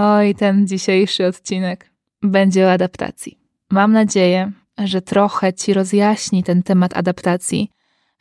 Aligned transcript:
Oj, 0.00 0.34
ten 0.34 0.66
dzisiejszy 0.66 1.26
odcinek 1.26 1.90
będzie 2.22 2.66
o 2.66 2.72
adaptacji. 2.72 3.38
Mam 3.70 3.92
nadzieję, 3.92 4.52
że 4.78 5.02
trochę 5.02 5.52
Ci 5.52 5.74
rozjaśni 5.74 6.44
ten 6.44 6.62
temat 6.62 6.96
adaptacji, 6.96 7.70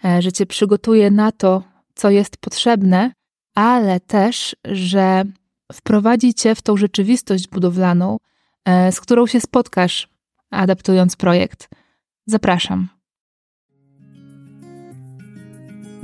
e, 0.06 0.22
że 0.22 0.32
Cię 0.32 0.46
przygotuje 0.46 1.12
na 1.12 1.32
to, 1.32 1.64
co 1.96 2.10
jest 2.10 2.38
potrzebne, 2.38 3.12
ale 3.56 4.00
też, 4.00 4.56
że 4.66 5.24
wprowadzi 5.74 6.34
Cię 6.34 6.56
w 6.56 6.62
tą 6.62 6.78
rzeczywistość 6.78 7.48
budowlaną, 7.48 8.18
e, 8.66 8.92
z 8.92 9.02
którą 9.02 9.28
się 9.28 9.42
spotkasz, 9.42 10.08
adaptując 10.52 11.16
projekt. 11.16 11.70
Zapraszam. 12.26 12.97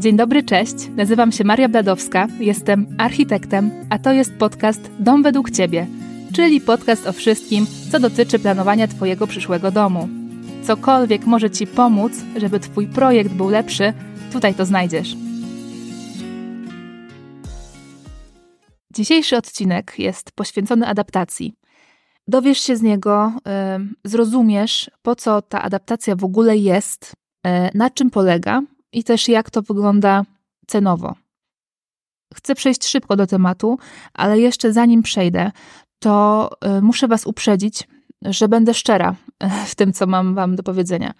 Dzień 0.04 0.17
dobry, 0.17 0.43
cześć. 0.43 0.73
Nazywam 0.95 1.31
się 1.31 1.43
Maria 1.43 1.70
Bladowska, 1.70 2.27
jestem 2.39 2.95
architektem, 2.97 3.71
a 3.89 3.99
to 3.99 4.11
jest 4.11 4.33
podcast 4.33 4.91
Dom 4.99 5.23
według 5.23 5.52
Ciebie, 5.52 5.88
czyli 6.33 6.61
podcast 6.61 7.07
o 7.07 7.13
wszystkim, 7.13 7.66
co 7.91 7.99
dotyczy 7.99 8.39
planowania 8.39 8.88
Twojego 8.88 9.27
przyszłego 9.27 9.71
domu. 9.71 10.09
Cokolwiek 10.63 11.25
może 11.25 11.49
Ci 11.49 11.67
pomóc, 11.67 12.11
żeby 12.35 12.59
Twój 12.59 12.88
projekt 12.88 13.34
był 13.34 13.49
lepszy, 13.49 13.94
tutaj 14.31 14.53
to 14.53 14.66
znajdziesz. 14.66 15.16
Dzisiejszy 18.94 19.38
odcinek 19.38 19.94
jest 19.97 20.31
poświęcony 20.31 20.88
adaptacji. 20.88 21.53
Dowiesz 22.27 22.59
się 22.59 22.75
z 22.75 22.81
niego, 22.81 23.33
zrozumiesz, 24.03 24.91
po 25.02 25.16
co 25.16 25.41
ta 25.41 25.61
adaptacja 25.61 26.16
w 26.16 26.23
ogóle 26.23 26.58
jest, 26.58 27.13
yy, 27.45 27.52
na 27.73 27.89
czym 27.89 28.09
polega 28.09 28.61
i 28.93 29.03
też 29.03 29.27
jak 29.27 29.49
to 29.49 29.61
wygląda 29.61 30.23
cenowo. 30.67 31.15
Chcę 32.33 32.55
przejść 32.55 32.88
szybko 32.88 33.16
do 33.16 33.27
tematu, 33.27 33.79
ale 34.13 34.39
jeszcze 34.39 34.73
zanim 34.73 35.03
przejdę, 35.03 35.52
to 35.99 36.49
y, 36.77 36.81
muszę 36.81 37.07
Was 37.07 37.25
uprzedzić, 37.25 37.88
że 38.21 38.47
będę 38.47 38.73
szczera 38.73 39.16
w 39.66 39.75
tym, 39.75 39.94
co 39.94 40.08
mam 40.08 40.35
Wam 40.35 40.55
do 40.55 40.63
powiedzenia. 40.63 41.13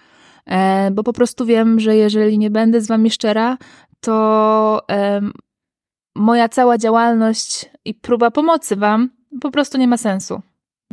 E, 0.46 0.92
bo 0.92 1.04
po 1.04 1.14
prostu 1.14 1.46
wiem, 1.46 1.80
że 1.80 1.96
jeżeli 1.96 2.38
nie 2.38 2.52
będę 2.52 2.82
z 2.82 2.88
Wami 2.88 3.12
szczera, 3.12 3.58
to 4.00 4.82
moja 6.16 6.50
cała 6.50 6.78
działalność 6.78 7.70
i 7.86 7.94
próba 7.94 8.32
pomocy 8.32 8.76
Wam 8.76 9.10
po 9.42 9.52
prostu 9.52 9.78
nie 9.78 9.88
ma 9.88 9.98
sensu. 9.98 10.42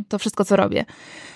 To 0.07 0.19
wszystko, 0.19 0.45
co 0.45 0.55
robię. 0.55 0.85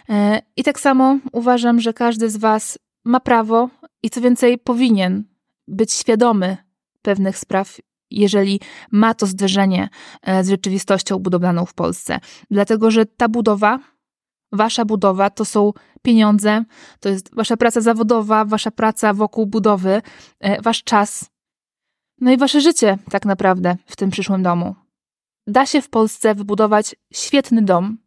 E, 0.10 0.42
I 0.56 0.64
tak 0.64 0.80
samo 0.80 1.18
uważam, 1.32 1.82
że 1.82 1.94
każdy 1.94 2.30
z 2.30 2.38
Was 2.38 2.80
ma 3.06 3.20
prawo 3.20 3.70
i 4.04 4.10
co 4.10 4.22
więcej 4.22 4.58
powinien 4.58 5.24
być 5.68 5.94
świadomy 5.94 6.58
pewnych 7.02 7.38
spraw, 7.38 7.78
jeżeli 8.12 8.60
ma 8.92 9.14
to 9.14 9.26
zderzenie 9.26 9.90
e, 10.22 10.44
z 10.44 10.50
rzeczywistością 10.50 11.20
budowlaną 11.20 11.66
w 11.66 11.74
Polsce. 11.74 12.20
Dlatego, 12.52 12.92
że 12.92 13.06
ta 13.06 13.30
budowa, 13.30 13.80
wasza 14.52 14.86
budowa, 14.86 15.30
to 15.30 15.46
są 15.46 15.74
pieniądze, 16.02 16.64
to 17.00 17.10
jest 17.10 17.36
wasza 17.36 17.58
praca 17.58 17.82
zawodowa, 17.82 18.46
wasza 18.46 18.72
praca 18.72 19.14
wokół 19.14 19.46
budowy, 19.46 20.02
e, 20.40 20.62
wasz 20.62 20.84
czas, 20.84 21.30
no 22.22 22.32
i 22.32 22.38
wasze 22.38 22.62
życie, 22.62 22.98
tak 23.10 23.26
naprawdę, 23.26 23.78
w 23.86 23.96
tym 23.96 24.10
przyszłym 24.10 24.44
domu. 24.44 24.76
Da 25.48 25.66
się 25.66 25.82
w 25.82 25.90
Polsce 25.90 26.36
wybudować 26.36 26.96
świetny 27.14 27.62
dom 27.62 27.98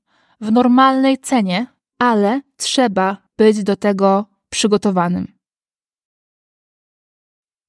w 0.41 0.53
normalnej 0.53 1.19
cenie, 1.19 1.67
ale 1.98 2.41
trzeba 2.56 3.17
być 3.36 3.62
do 3.62 3.77
tego 3.77 4.27
przygotowanym. 4.51 5.38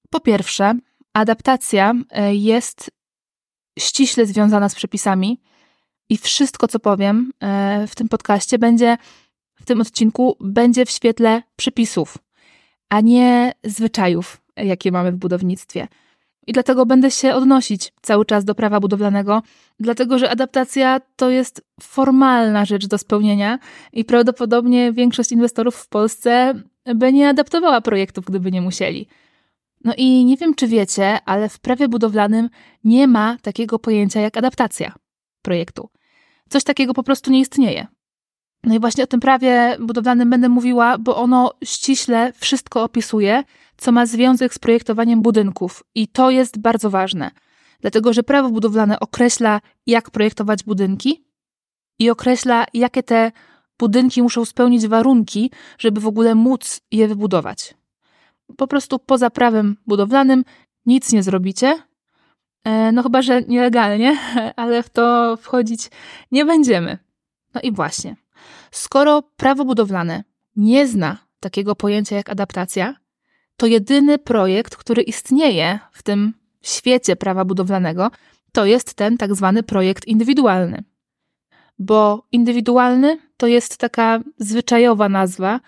Po 0.10 0.20
pierwsze, 0.20 0.74
adaptacja 1.14 1.94
e, 2.12 2.36
jest 2.36 2.92
ściśle 3.80 4.26
związana 4.26 4.70
z 4.70 4.76
przepisami 4.76 5.42
i 6.10 6.18
wszystko, 6.18 6.68
co 6.68 6.80
powiem 6.80 7.32
e, 7.40 7.88
w 7.88 7.96
tym 7.96 8.10
podcaście, 8.10 8.60
będzie 8.60 8.98
w 9.56 9.66
tym 9.66 9.82
odcinku, 9.82 10.38
będzie 10.40 10.86
w 10.86 10.90
świetle 10.90 11.42
przepisów, 11.56 12.18
a 12.90 13.02
nie 13.02 13.54
zwyczajów, 13.64 14.42
jakie 14.58 14.92
mamy 14.92 15.11
w 15.11 15.16
budownictwie. 15.16 15.88
I 16.48 16.54
dlatego 16.54 16.86
będę 16.86 17.12
się 17.12 17.33
odnosić 17.33 17.94
cały 18.02 18.26
czas 18.26 18.45
do 18.45 18.56
prawa 18.56 18.80
budowlanego, 18.80 19.42
dlatego 19.80 20.20
że 20.20 20.30
adaptacja 20.30 21.02
to 21.16 21.30
jest 21.30 21.62
formalna 21.82 22.66
rzecz 22.66 22.88
do 22.88 22.98
spełnienia 22.98 23.60
i 23.94 24.06
prawdopodobnie 24.06 24.92
większość 24.92 25.32
inwestorów 25.32 25.76
w 25.76 25.88
Polsce 25.88 26.54
by 26.95 27.14
nie 27.14 27.30
adaptowała 27.30 27.82
projektów, 27.82 28.26
gdyby 28.26 28.52
nie 28.52 28.62
musieli. 28.62 29.08
No 29.84 29.94
i 29.98 30.26
nie 30.26 30.38
wiem, 30.38 30.56
czy 30.56 30.67
wiecie, 30.67 31.20
ale 31.26 31.50
w 31.50 31.60
prawie 31.60 31.88
budowlanym 31.88 32.50
nie 32.84 33.08
ma 33.08 33.38
takiego 33.42 33.80
pojęcia 33.80 34.22
jak 34.22 34.38
adaptacja 34.38 34.95
projektu. 35.42 35.90
Coś 36.50 36.64
takiego 36.64 36.94
po 36.94 37.04
prostu 37.04 37.32
nie 37.32 37.40
istnieje. 37.40 37.88
No 38.64 38.76
i 38.76 38.80
właśnie 38.80 39.04
o 39.04 39.08
tym 39.08 39.20
prawie 39.20 39.78
budowlanym 39.80 40.30
będę 40.30 40.50
mówiła, 40.50 40.98
bo 40.98 41.18
ono 41.18 41.54
ściśle 41.64 42.34
wszystko 42.34 42.84
opisuje, 42.84 43.44
co 43.78 43.92
ma 43.92 44.06
związek 44.06 44.54
z 44.54 44.60
projektowaniem 44.60 45.22
budynków. 45.22 45.84
I 45.95 46.08
to 46.08 46.30
jest 46.30 46.60
bardzo 46.60 46.89
ważne, 46.89 47.32
dlatego 47.82 48.14
że 48.14 48.23
prawo 48.23 48.50
budowlane 48.50 49.00
określa, 49.00 49.62
jak 49.86 50.12
projektować 50.12 50.64
budynki 50.64 51.26
i 52.00 52.10
określa, 52.10 52.66
jakie 52.73 53.04
te 53.04 53.32
budynki 53.80 54.22
muszą 54.22 54.45
spełnić 54.45 54.88
warunki, 54.88 55.52
żeby 55.78 56.02
w 56.02 56.08
ogóle 56.08 56.36
móc 56.36 56.82
je 56.92 57.08
wybudować 57.08 57.79
po 58.58 58.67
prostu 58.67 58.99
poza 58.99 59.30
prawem 59.30 59.77
budowlanym 59.87 60.43
nic 60.86 61.14
nie 61.14 61.23
zrobicie. 61.23 61.82
E, 62.64 62.92
no 62.92 63.04
chyba, 63.04 63.21
że 63.21 63.42
nielegalnie, 63.42 64.17
ale 64.55 64.83
w 64.83 64.89
to 64.89 65.37
wchodzić 65.37 65.89
nie 66.32 66.45
będziemy. 66.45 66.98
No 67.54 67.61
i 67.61 67.71
właśnie, 67.71 68.15
skoro 68.71 69.21
prawo 69.21 69.65
budowlane 69.65 70.23
nie 70.55 70.88
zna 70.88 71.17
takiego 71.39 71.76
pojęcia 71.76 72.15
jak 72.15 72.30
adaptacja, 72.30 72.95
to 73.58 73.65
jedyny 73.65 74.17
projekt, 74.17 74.76
który 74.76 75.02
istnieje 75.02 75.80
w 75.92 76.04
tym 76.04 76.33
świecie 76.61 77.15
prawa 77.15 77.45
budowlanego, 77.45 78.11
to 78.52 78.65
jest 78.65 78.93
ten 78.93 79.17
tak 79.17 79.36
zwany 79.36 79.64
projekt 79.64 80.05
indywidualny. 80.08 80.83
Bo 81.80 82.27
indywidualny 82.32 83.17
to 83.38 83.48
jest 83.48 83.77
taka 83.77 84.20
zwyczajowa 84.38 85.09
nazwa, 85.09 85.59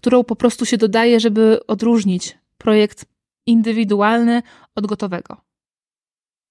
którą 0.00 0.24
po 0.24 0.36
prostu 0.36 0.66
się 0.66 0.76
dodaje, 0.76 1.20
żeby 1.20 1.66
odróżnić 1.66 2.38
projekt 2.58 3.04
indywidualny 3.46 4.42
od 4.74 4.86
gotowego. 4.86 5.36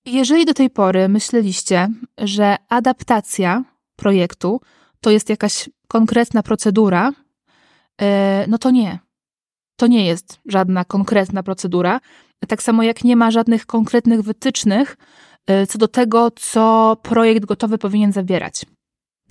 Jeżeli 0.05 0.45
do 0.45 0.53
tej 0.53 0.69
pory 0.69 1.09
myśleliście, 1.09 1.89
że 2.17 2.55
adaptacja 2.69 3.63
projektu 3.95 4.61
to 5.01 5.09
jest 5.09 5.29
jakaś 5.29 5.69
konkretna 5.87 6.43
procedura, 6.43 7.11
e, 8.01 8.45
no 8.47 8.57
to 8.57 8.71
nie. 8.71 8.99
To 9.79 9.87
nie 9.87 10.05
jest 10.05 10.39
żadna 10.45 10.85
konkretna 10.85 11.43
procedura. 11.43 11.99
Tak 12.47 12.63
samo 12.63 12.83
jak 12.83 13.03
nie 13.03 13.15
ma 13.15 13.31
żadnych 13.31 13.65
konkretnych 13.65 14.21
wytycznych 14.21 14.97
e, 15.47 15.67
co 15.67 15.77
do 15.77 15.87
tego, 15.87 16.31
co 16.31 16.97
projekt 17.03 17.45
gotowy 17.45 17.77
powinien 17.77 18.11
zawierać. 18.11 18.65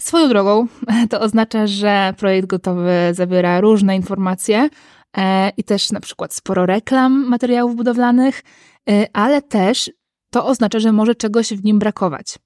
Swoją 0.00 0.28
drogą 0.28 0.66
to 1.10 1.20
oznacza, 1.20 1.66
że 1.66 2.14
projekt 2.16 2.48
gotowy 2.48 2.92
zawiera 3.12 3.60
różne 3.60 3.96
informacje 3.96 4.68
e, 5.16 5.50
i 5.56 5.64
też 5.64 5.90
na 5.90 6.00
przykład 6.00 6.34
sporo 6.34 6.66
reklam 6.66 7.26
materiałów 7.28 7.76
budowlanych, 7.76 8.42
e, 8.90 9.06
ale 9.12 9.42
też 9.42 9.90
to 10.30 10.46
oznacza, 10.46 10.78
że 10.78 10.92
może 10.92 11.14
czegoś 11.14 11.48
w 11.48 11.64
nim 11.64 11.78
brakować. 11.78 12.38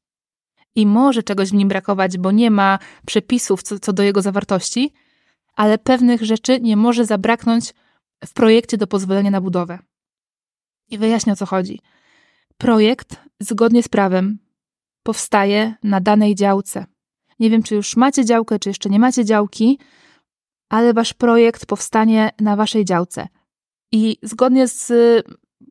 I 0.75 0.87
może 0.87 1.23
czegoś 1.23 1.51
w 1.51 1.55
nim 1.55 1.69
brakować, 1.69 2.19
bo 2.19 2.31
nie 2.31 2.51
ma 2.51 2.79
przepisów 3.07 3.63
co, 3.63 3.79
co 3.79 3.93
do 3.93 4.03
jego 4.03 4.23
zawartości, 4.23 4.93
ale 5.57 5.79
pewnych 5.79 6.23
rzeczy 6.23 6.61
nie 6.61 6.77
może 6.77 7.05
zabraknąć 7.05 7.75
w 8.25 8.33
projekcie 8.33 8.77
do 8.77 8.87
pozwolenia 8.87 9.31
na 9.31 9.41
budowę. 9.41 9.79
I 10.89 10.99
wyjaśnię 10.99 11.33
o 11.33 11.37
co 11.37 11.47
chodzi. 11.47 11.81
Projekt, 12.59 13.21
zgodnie 13.41 13.83
z 13.83 13.89
prawem, 13.89 14.39
powstaje 15.03 15.75
na 15.83 16.01
danej 16.01 16.35
działce. 16.35 16.92
Nie 17.43 17.51
wiem, 17.51 17.63
czy 17.63 17.75
już 17.75 17.97
macie 17.97 18.25
działkę, 18.25 18.59
czy 18.59 18.69
jeszcze 18.71 18.91
nie 18.91 18.99
macie 18.99 19.25
działki, 19.25 19.79
ale 20.69 20.95
wasz 20.95 21.15
projekt 21.15 21.67
powstanie 21.67 22.31
na 22.41 22.57
waszej 22.57 22.85
działce. 22.85 23.29
I 23.93 24.17
zgodnie 24.23 24.69
z 24.69 24.93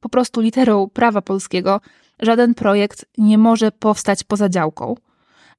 po 0.01 0.09
prostu 0.09 0.41
literą 0.41 0.89
prawa 0.89 1.21
polskiego, 1.21 1.81
żaden 2.19 2.53
projekt 2.53 3.05
nie 3.17 3.37
może 3.37 3.71
powstać 3.71 4.23
poza 4.23 4.49
działką, 4.49 4.95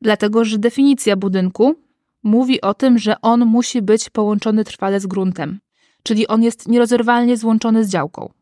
dlatego 0.00 0.44
że 0.44 0.58
definicja 0.58 1.16
budynku 1.16 1.74
mówi 2.22 2.60
o 2.60 2.74
tym, 2.74 2.98
że 2.98 3.20
on 3.20 3.46
musi 3.46 3.82
być 3.82 4.10
połączony 4.10 4.64
trwale 4.64 5.00
z 5.00 5.06
gruntem, 5.06 5.60
czyli 6.02 6.28
on 6.28 6.42
jest 6.42 6.68
nierozerwalnie 6.68 7.36
złączony 7.36 7.84
z 7.84 7.88
działką. 7.88 8.32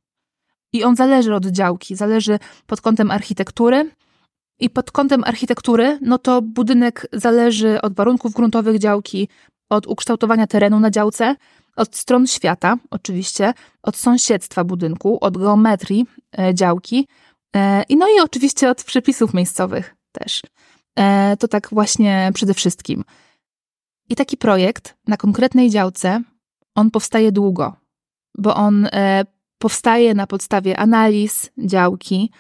I 0.72 0.84
on 0.84 0.96
zależy 0.96 1.34
od 1.34 1.46
działki, 1.46 1.96
zależy 1.96 2.38
pod 2.66 2.80
kątem 2.80 3.10
architektury, 3.10 3.90
i 4.60 4.70
pod 4.70 4.90
kątem 4.90 5.24
architektury, 5.24 5.98
no 6.02 6.18
to 6.18 6.42
budynek 6.42 7.06
zależy 7.12 7.80
od 7.80 7.94
warunków 7.94 8.32
gruntowych 8.32 8.78
działki, 8.78 9.28
od 9.70 9.86
ukształtowania 9.86 10.46
terenu 10.46 10.80
na 10.80 10.90
działce, 10.90 11.36
od 11.76 11.96
stron 11.96 12.26
świata, 12.26 12.76
oczywiście, 12.90 13.54
od 13.82 13.96
sąsiedztwa 13.96 14.64
budynku, 14.64 15.18
od 15.20 15.38
geometrii 15.38 16.06
e, 16.38 16.54
działki, 16.54 17.08
e, 17.56 17.82
i 17.82 17.96
no 17.96 18.06
i 18.08 18.20
oczywiście 18.20 18.70
od 18.70 18.84
przepisów 18.84 19.34
miejscowych 19.34 19.96
też. 20.12 20.42
E, 20.98 21.36
to 21.36 21.48
tak 21.48 21.68
właśnie 21.72 22.30
przede 22.34 22.54
wszystkim. 22.54 23.04
I 24.08 24.16
taki 24.16 24.36
projekt 24.36 24.96
na 25.06 25.16
konkretnej 25.16 25.70
działce, 25.70 26.22
on 26.74 26.90
powstaje 26.90 27.32
długo, 27.32 27.76
bo 28.38 28.54
on 28.54 28.88
powstaje 29.58 30.14
na 30.14 30.26
podstawie 30.26 30.76
analiz 30.78 31.50
działki, 31.58 32.30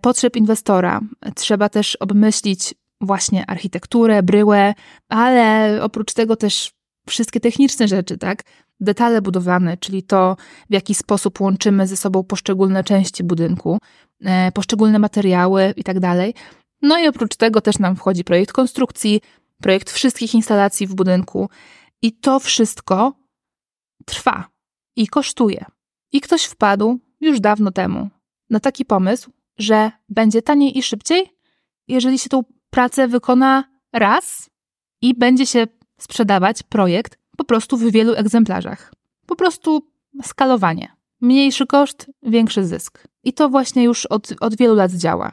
potrzeb 0.00 0.36
inwestora. 0.36 1.00
Trzeba 1.34 1.68
też 1.68 1.96
obmyślić 1.96 2.74
właśnie 3.00 3.46
architekturę, 3.46 4.22
bryłę, 4.22 4.74
ale 5.08 5.78
oprócz 5.82 6.12
tego 6.12 6.36
też 6.36 6.72
wszystkie 7.08 7.40
techniczne 7.40 7.88
rzeczy, 7.88 8.18
tak? 8.18 8.42
Detale 8.80 9.22
budowlane, 9.22 9.76
czyli 9.76 10.02
to, 10.02 10.36
w 10.70 10.72
jaki 10.72 10.94
sposób 10.94 11.40
łączymy 11.40 11.86
ze 11.86 11.96
sobą 11.96 12.24
poszczególne 12.24 12.84
części 12.84 13.24
budynku, 13.24 13.78
e, 14.24 14.52
poszczególne 14.52 14.98
materiały 14.98 15.74
i 15.76 15.84
tak. 15.84 15.96
No 16.82 16.98
i 16.98 17.08
oprócz 17.08 17.36
tego 17.36 17.60
też 17.60 17.78
nam 17.78 17.96
wchodzi 17.96 18.24
projekt 18.24 18.52
konstrukcji, 18.52 19.20
projekt 19.62 19.90
wszystkich 19.90 20.34
instalacji 20.34 20.86
w 20.86 20.94
budynku 20.94 21.48
i 22.02 22.12
to 22.12 22.40
wszystko 22.40 23.12
trwa 24.04 24.48
i 24.96 25.06
kosztuje. 25.06 25.64
I 26.12 26.20
ktoś 26.20 26.44
wpadł 26.44 26.98
już 27.20 27.40
dawno 27.40 27.70
temu 27.70 28.10
na 28.50 28.60
taki 28.60 28.84
pomysł, 28.84 29.30
że 29.58 29.92
będzie 30.08 30.42
taniej 30.42 30.78
i 30.78 30.82
szybciej, 30.82 31.30
jeżeli 31.88 32.18
się 32.18 32.28
tą 32.28 32.42
pracę 32.70 33.08
wykona 33.08 33.64
raz 33.92 34.50
i 35.02 35.14
będzie 35.14 35.46
się 35.46 35.66
sprzedawać 35.98 36.62
projekt 36.62 37.18
po 37.36 37.44
prostu 37.44 37.76
w 37.76 37.90
wielu 37.90 38.14
egzemplarzach. 38.14 38.92
Po 39.26 39.36
prostu 39.36 39.88
skalowanie. 40.22 40.96
Mniejszy 41.20 41.66
koszt, 41.66 42.10
większy 42.22 42.64
zysk. 42.64 43.04
I 43.24 43.32
to 43.32 43.48
właśnie 43.48 43.84
już 43.84 44.06
od, 44.06 44.32
od 44.40 44.56
wielu 44.56 44.74
lat 44.74 44.92
działa. 44.92 45.32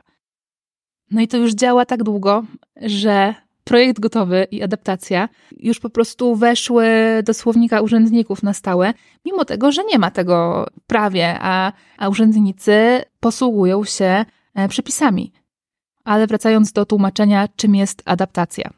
No 1.12 1.22
i 1.22 1.28
to 1.28 1.38
już 1.38 1.54
działa 1.54 1.86
tak 1.86 2.04
długo, 2.04 2.44
że 2.82 3.36
projekt 3.64 4.00
gotowy 4.00 4.48
i 4.52 4.64
adaptacja 4.64 5.30
już 5.58 5.80
po 5.80 5.90
prostu 5.90 6.36
weszły 6.36 6.88
do 7.26 7.34
słownika 7.34 7.82
urzędników 7.82 8.44
na 8.44 8.54
stałe, 8.54 8.94
mimo 9.26 9.46
tego, 9.46 9.72
że 9.72 9.84
nie 9.84 10.00
ma 10.00 10.12
tego 10.12 10.68
prawie, 10.88 11.38
a, 11.42 11.74
a 11.98 12.10
urzędnicy 12.10 13.02
posługują 13.20 13.84
się 13.84 14.26
e, 14.54 14.68
przepisami. 14.68 15.32
Ale 16.04 16.28
wracając 16.28 16.72
do 16.72 16.86
tłumaczenia, 16.86 17.48
czym 17.56 17.76
jest 17.76 18.02
adaptacja. 18.06 18.70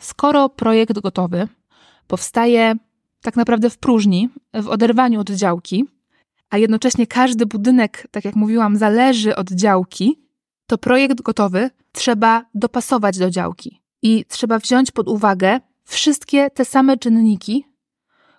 Skoro 0.00 0.48
projekt 0.48 1.00
gotowy 1.00 1.48
powstaje 2.06 2.74
tak 3.22 3.36
naprawdę 3.36 3.70
w 3.70 3.78
próżni, 3.78 4.28
w 4.54 4.68
oderwaniu 4.68 5.20
od 5.20 5.30
działki, 5.30 5.84
a 6.50 6.58
jednocześnie 6.58 7.06
każdy 7.06 7.46
budynek, 7.46 8.06
tak 8.10 8.24
jak 8.24 8.36
mówiłam, 8.36 8.76
zależy 8.76 9.36
od 9.36 9.50
działki, 9.50 10.18
to 10.66 10.78
projekt 10.78 11.22
gotowy 11.22 11.70
trzeba 11.92 12.44
dopasować 12.54 13.18
do 13.18 13.30
działki 13.30 13.82
i 14.02 14.24
trzeba 14.24 14.58
wziąć 14.58 14.90
pod 14.90 15.08
uwagę 15.08 15.60
wszystkie 15.84 16.50
te 16.50 16.64
same 16.64 16.96
czynniki, 16.98 17.64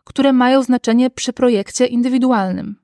które 0.04 0.34
mają 0.34 0.64
znaczenie 0.64 1.10
przy 1.10 1.34
projekcie 1.34 1.86
indywidualnym. 1.86 2.76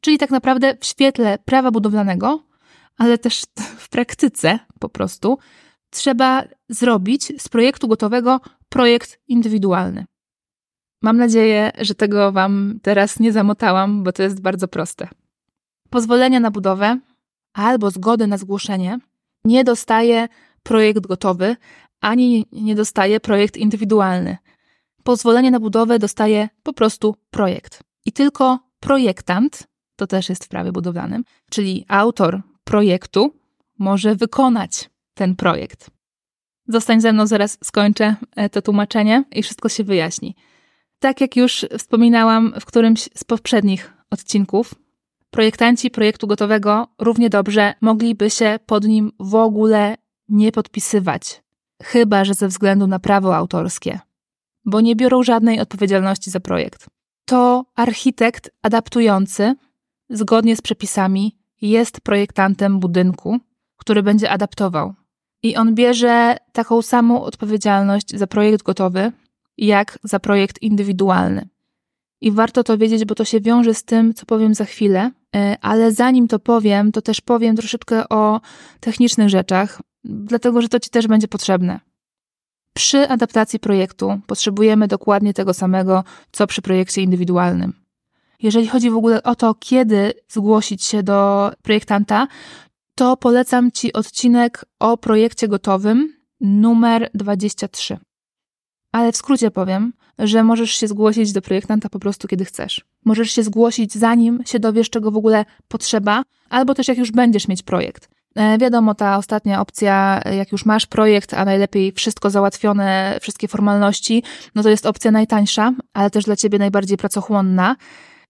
Czyli 0.00 0.18
tak 0.18 0.30
naprawdę 0.30 0.76
w 0.80 0.84
świetle 0.84 1.38
prawa 1.38 1.70
budowlanego, 1.70 2.42
ale 2.96 3.18
też 3.18 3.42
w 3.84 3.88
praktyce 3.88 4.58
po 4.80 4.88
prostu, 4.88 5.38
trzeba 5.90 6.44
zrobić 6.68 7.42
z 7.42 7.48
projektu 7.48 7.88
gotowego 7.88 8.40
projekt 8.68 9.20
indywidualny. 9.28 10.04
Mam 11.02 11.16
nadzieję, 11.16 11.72
że 11.78 11.94
tego 11.94 12.32
Wam 12.32 12.78
teraz 12.82 13.20
nie 13.20 13.32
zamotałam, 13.32 14.02
bo 14.02 14.12
to 14.12 14.22
jest 14.22 14.40
bardzo 14.40 14.68
proste. 14.68 15.08
Pozwolenia 15.90 16.40
na 16.40 16.50
budowę 16.50 17.00
albo 17.52 17.90
zgodę 17.90 18.26
na 18.26 18.38
zgłoszenie 18.38 18.98
nie 19.44 19.64
dostaje 19.64 20.28
projekt 20.62 21.00
gotowy, 21.00 21.56
ani 22.00 22.46
nie 22.52 22.74
dostaje 22.74 23.20
projekt 23.20 23.56
indywidualny. 23.56 24.36
Pozwolenie 25.02 25.50
na 25.50 25.60
budowę 25.60 25.98
dostaje 25.98 26.48
po 26.62 26.72
prostu 26.72 27.16
projekt. 27.30 27.82
I 28.06 28.12
tylko 28.12 28.58
projektant, 28.80 29.68
to 29.96 30.06
też 30.06 30.28
jest 30.28 30.44
w 30.44 30.48
prawie 30.48 30.72
budowlanym, 30.72 31.24
czyli 31.50 31.84
autor 31.88 32.42
projektu, 32.64 33.34
może 33.78 34.16
wykonać 34.16 34.90
ten 35.14 35.36
projekt. 35.36 35.90
Zostań 36.68 37.00
ze 37.00 37.12
mną, 37.12 37.26
zaraz 37.26 37.58
skończę 37.64 38.16
e, 38.36 38.48
to 38.48 38.62
tłumaczenie 38.62 39.24
i 39.32 39.42
wszystko 39.42 39.68
się 39.68 39.84
wyjaśni. 39.84 40.36
Tak 40.98 41.20
jak 41.20 41.36
już 41.36 41.66
wspominałam 41.78 42.54
w 42.60 42.64
którymś 42.64 43.08
z 43.14 43.24
poprzednich 43.24 43.92
odcinków, 44.10 44.74
projektanci 45.34 45.90
projektu 45.90 46.26
gotowego 46.26 46.88
równie 46.98 47.30
dobrze 47.30 47.74
mogliby 47.80 48.30
się 48.30 48.58
pod 48.66 48.84
nim 48.84 49.12
w 49.20 49.34
ogóle 49.34 49.96
nie 50.28 50.52
podpisywać, 50.52 51.42
chyba 51.82 52.24
że 52.24 52.34
ze 52.34 52.48
względu 52.48 52.86
na 52.86 52.98
prawo 52.98 53.36
autorskie, 53.36 54.00
bo 54.64 54.80
nie 54.80 54.96
biorą 54.96 55.22
żadnej 55.22 55.60
odpowiedzialności 55.60 56.30
za 56.30 56.40
projekt. 56.40 56.86
To 57.24 57.64
architekt 57.74 58.50
adaptujący, 58.62 59.54
zgodnie 60.10 60.56
z 60.56 60.62
przepisami, 60.62 61.38
jest 61.62 62.00
projektantem 62.00 62.80
budynku, 62.80 63.38
który 63.76 64.02
będzie 64.02 64.30
adaptował. 64.30 64.94
I 65.42 65.56
on 65.56 65.74
bierze 65.74 66.36
taką 66.52 66.82
samą 66.82 67.22
odpowiedzialność 67.22 68.10
za 68.10 68.26
projekt 68.26 68.62
gotowy, 68.62 69.12
jak 69.58 69.98
za 70.04 70.20
projekt 70.20 70.62
indywidualny. 70.62 71.48
I 72.24 72.32
warto 72.32 72.64
to 72.64 72.78
wiedzieć, 72.78 73.04
bo 73.04 73.14
to 73.14 73.24
się 73.24 73.40
wiąże 73.40 73.74
z 73.74 73.84
tym, 73.84 74.14
co 74.14 74.26
powiem 74.26 74.54
za 74.54 74.64
chwilę, 74.64 75.10
e, 75.36 75.56
ale 75.60 75.92
zanim 75.92 76.28
to 76.28 76.38
powiem, 76.38 76.92
to 76.92 77.02
też 77.02 77.20
powiem 77.20 77.56
troszeczkę 77.56 78.08
o 78.08 78.40
technicznych 78.80 79.28
rzeczach, 79.28 79.80
dlatego 80.04 80.62
że 80.62 80.68
to 80.68 80.80
Ci 80.80 80.90
też 80.90 81.06
będzie 81.06 81.28
potrzebne. 81.28 81.80
Przy 82.74 83.08
adaptacji 83.08 83.58
projektu 83.58 84.20
potrzebujemy 84.26 84.88
dokładnie 84.88 85.34
tego 85.34 85.54
samego, 85.54 86.04
co 86.32 86.46
przy 86.46 86.62
projekcie 86.62 87.02
indywidualnym. 87.02 87.72
Jeżeli 88.42 88.68
chodzi 88.68 88.90
w 88.90 88.96
ogóle 88.96 89.22
o 89.22 89.34
to, 89.34 89.54
kiedy 89.54 90.12
zgłosić 90.28 90.84
się 90.84 91.02
do 91.02 91.50
projektanta, 91.62 92.26
to 92.94 93.16
polecam 93.16 93.72
Ci 93.72 93.92
odcinek 93.92 94.64
o 94.78 94.96
projekcie 94.96 95.48
gotowym 95.48 96.16
numer 96.40 97.10
23. 97.14 97.98
Ale 98.92 99.12
w 99.12 99.16
skrócie 99.16 99.50
powiem, 99.50 99.92
że 100.18 100.44
możesz 100.44 100.70
się 100.70 100.88
zgłosić 100.88 101.32
do 101.32 101.42
projektanta 101.42 101.88
po 101.88 101.98
prostu 101.98 102.28
kiedy 102.28 102.44
chcesz. 102.44 102.84
Możesz 103.04 103.30
się 103.30 103.42
zgłosić 103.42 103.94
zanim 103.94 104.42
się 104.46 104.58
dowiesz, 104.58 104.90
czego 104.90 105.10
w 105.10 105.16
ogóle 105.16 105.44
potrzeba, 105.68 106.22
albo 106.50 106.74
też 106.74 106.88
jak 106.88 106.98
już 106.98 107.12
będziesz 107.12 107.48
mieć 107.48 107.62
projekt. 107.62 108.08
E, 108.34 108.58
wiadomo, 108.58 108.94
ta 108.94 109.16
ostatnia 109.16 109.60
opcja, 109.60 110.20
jak 110.36 110.52
już 110.52 110.64
masz 110.64 110.86
projekt, 110.86 111.34
a 111.34 111.44
najlepiej 111.44 111.92
wszystko 111.92 112.30
załatwione, 112.30 113.18
wszystkie 113.20 113.48
formalności, 113.48 114.22
no 114.54 114.62
to 114.62 114.68
jest 114.68 114.86
opcja 114.86 115.10
najtańsza, 115.10 115.72
ale 115.92 116.10
też 116.10 116.24
dla 116.24 116.36
ciebie 116.36 116.58
najbardziej 116.58 116.96
pracochłonna. 116.96 117.76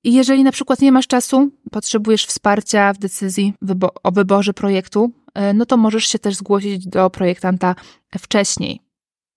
I 0.04 0.14
jeżeli 0.14 0.44
na 0.44 0.52
przykład 0.52 0.80
nie 0.80 0.92
masz 0.92 1.06
czasu, 1.06 1.50
potrzebujesz 1.70 2.26
wsparcia 2.26 2.92
w 2.92 2.99
decyzji 2.99 3.54
wybo 3.62 3.90
o 4.02 4.12
wyborze 4.12 4.54
projektu, 4.54 5.11
e, 5.35 5.54
no 5.54 5.66
to 5.66 5.76
możesz 5.76 6.06
się 6.06 6.18
też 6.18 6.35
zgłosić 6.35 6.87
do 6.87 7.11
projektanta 7.11 7.75
wcześniej. 8.18 8.83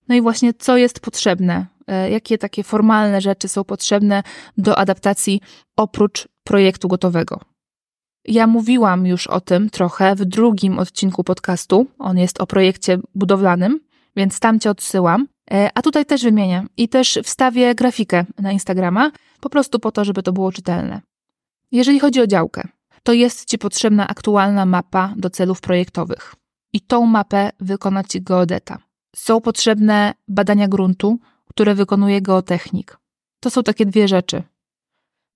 No 0.10 0.16
i 0.16 0.22
właśnie 0.22 0.54
co 0.54 0.78
jest 0.78 1.00
potrzebne? 1.00 1.66
E, 1.88 2.10
jakie 2.10 2.38
takie 2.38 2.64
formalne 2.64 3.22
rzeczy 3.22 3.48
są 3.48 3.64
potrzebne 3.64 4.24
do 4.58 4.78
adaptacji 4.78 5.42
oprócz 5.76 6.28
projektu 6.44 6.88
gotowego? 6.88 7.40
Ja 8.26 8.48
mówiłam 8.48 9.06
już 9.06 9.28
o 9.28 9.42
tym 9.42 9.70
trochę 9.70 10.16
w 10.16 10.26
drugim 10.26 10.80
odcinku 10.80 11.24
podcastu. 11.24 11.88
On 12.00 12.18
jest 12.18 12.42
o 12.42 12.48
projekcie 12.48 12.98
budowlanym, 13.16 13.80
więc 14.16 14.40
tam 14.40 14.60
cię 14.60 14.70
odsyłam. 14.70 15.28
E, 15.52 15.70
a 15.76 15.82
tutaj 15.82 16.06
też 16.06 16.24
wymienię 16.24 16.66
i 16.78 16.90
też 16.90 17.20
wstawię 17.24 17.76
grafikę 17.76 18.26
na 18.40 18.52
Instagrama, 18.52 19.12
po 19.40 19.50
prostu 19.50 19.80
po 19.80 19.92
to, 19.92 20.06
żeby 20.06 20.24
to 20.24 20.34
było 20.34 20.52
czytelne. 20.52 21.02
Jeżeli 21.72 22.00
chodzi 22.00 22.22
o 22.22 22.28
działkę, 22.28 22.68
to 23.04 23.14
jest 23.14 23.46
Ci 23.46 23.58
potrzebna 23.58 24.08
aktualna 24.08 24.66
mapa 24.66 25.14
do 25.18 25.30
celów 25.30 25.62
projektowych. 25.62 26.36
I 26.74 26.82
tą 26.82 27.06
mapę 27.06 27.50
wykona 27.60 28.04
Ci 28.04 28.22
geodeta. 28.22 28.87
Są 29.18 29.42
potrzebne 29.42 30.14
badania 30.28 30.68
gruntu, 30.68 31.20
które 31.50 31.76
wykonuje 31.76 32.22
geotechnik. 32.22 32.98
To 33.40 33.50
są 33.50 33.64
takie 33.64 33.86
dwie 33.86 34.08
rzeczy. 34.08 34.44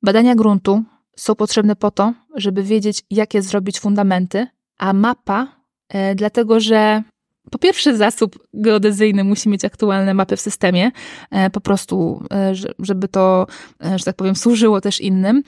Badania 0.04 0.36
gruntu 0.36 0.84
są 1.16 1.36
potrzebne 1.36 1.76
po 1.76 1.92
to, 1.92 2.14
żeby 2.36 2.64
wiedzieć, 2.64 3.04
jakie 3.10 3.42
zrobić 3.42 3.80
fundamenty, 3.80 4.48
a 4.78 4.94
mapa, 4.94 5.48
e, 5.90 6.16
dlatego 6.16 6.60
że 6.60 7.04
po 7.52 7.58
pierwsze, 7.58 7.98
zasób 7.98 8.48
geodezyjny 8.54 9.24
musi 9.24 9.50
mieć 9.50 9.66
aktualne 9.66 10.14
mapy 10.14 10.38
w 10.38 10.42
systemie, 10.42 10.92
e, 11.32 11.50
po 11.50 11.62
prostu, 11.62 12.24
e, 12.34 12.54
żeby 12.80 13.08
to, 13.08 13.48
e, 13.86 14.00
że 14.00 14.06
tak 14.06 14.16
powiem, 14.16 14.36
służyło 14.36 14.82
też 14.82 15.02
innym, 15.02 15.44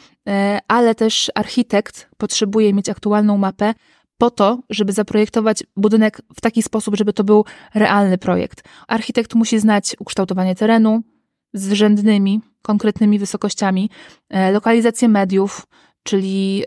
ale 0.68 0.96
też 0.96 1.32
architekt 1.36 2.10
potrzebuje 2.18 2.74
mieć 2.74 2.90
aktualną 2.90 3.38
mapę 3.38 3.74
po 4.24 4.32
to, 4.32 4.60
żeby 4.70 4.94
zaprojektować 4.94 5.64
budynek 5.76 6.22
w 6.36 6.42
taki 6.42 6.64
sposób, 6.64 6.96
żeby 6.96 7.14
to 7.14 7.24
był 7.24 7.46
realny 7.74 8.18
projekt. 8.18 8.64
Architekt 8.88 9.36
musi 9.36 9.60
znać 9.60 9.96
ukształtowanie 10.00 10.56
terenu 10.56 11.02
z 11.54 11.72
rzędnymi, 11.72 12.42
konkretnymi 12.62 13.20
wysokościami, 13.20 13.90
lokalizację 14.54 15.10
mediów, 15.10 15.68
czyli 16.04 16.64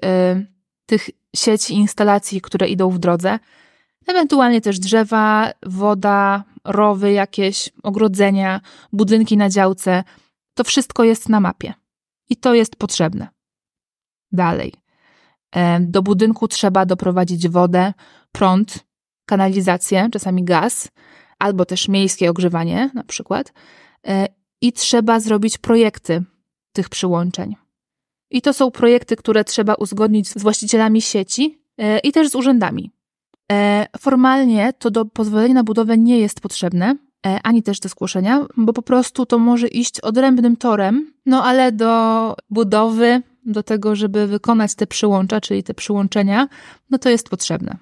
tych 0.86 1.10
sieci 1.36 1.74
instalacji, 1.74 2.40
które 2.40 2.68
idą 2.68 2.90
w 2.90 2.98
drodze, 2.98 3.38
Ewentualnie 4.06 4.60
też 4.60 4.78
drzewa, 4.78 5.50
woda, 5.66 6.44
rowy 6.64 7.12
jakieś, 7.12 7.70
ogrodzenia, 7.82 8.60
budynki 8.92 9.36
na 9.36 9.48
działce. 9.48 10.04
To 10.54 10.64
wszystko 10.64 11.04
jest 11.04 11.28
na 11.28 11.40
mapie. 11.40 11.74
I 12.30 12.36
to 12.36 12.54
jest 12.54 12.76
potrzebne. 12.76 13.28
Dalej. 14.32 14.85
E, 15.56 15.80
do 15.80 16.02
budynku 16.02 16.48
trzeba 16.48 16.86
doprowadzić 16.86 17.48
wodę, 17.48 17.92
prąd, 18.32 18.78
kanalizację, 19.26 20.08
czasami 20.12 20.44
gaz, 20.44 20.88
albo 21.38 21.64
też 21.64 21.88
miejskie 21.88 22.30
ogrzewanie 22.30 22.90
na 22.94 23.04
przykład. 23.04 23.52
E, 24.06 24.28
I 24.60 24.72
trzeba 24.72 25.20
zrobić 25.20 25.58
projekty 25.58 26.24
tych 26.72 26.88
przyłączeń. 26.88 27.56
I 28.30 28.42
to 28.42 28.52
są 28.52 28.70
projekty, 28.70 29.16
które 29.16 29.44
trzeba 29.44 29.74
uzgodnić 29.74 30.28
z 30.28 30.42
właścicielami 30.42 31.02
sieci 31.02 31.58
e, 31.78 31.98
i 31.98 32.12
też 32.12 32.28
z 32.28 32.34
urzędami. 32.34 32.90
Formalnie 33.98 34.72
to 34.78 34.90
do 34.90 35.04
pozwolenia 35.04 35.54
na 35.54 35.64
budowę 35.64 35.98
nie 35.98 36.18
jest 36.18 36.40
potrzebne, 36.40 36.96
ani 37.42 37.62
też 37.62 37.80
do 37.80 37.88
zgłoszenia, 37.88 38.46
bo 38.56 38.72
po 38.72 38.82
prostu 38.82 39.26
to 39.26 39.38
może 39.38 39.68
iść 39.68 40.00
odrębnym 40.00 40.56
torem, 40.56 41.12
no 41.26 41.44
ale 41.44 41.72
do 41.72 42.34
budowy 42.50 43.22
do 43.46 43.62
tego, 43.62 43.96
żeby 43.96 44.26
wykonać 44.26 44.74
te 44.74 44.86
przyłącza, 44.86 45.40
czyli 45.40 45.62
te 45.62 45.74
przyłączenia, 45.74 46.48
no 46.90 46.98
to 46.98 47.08
jest 47.10 47.28
potrzebne. 47.28 47.76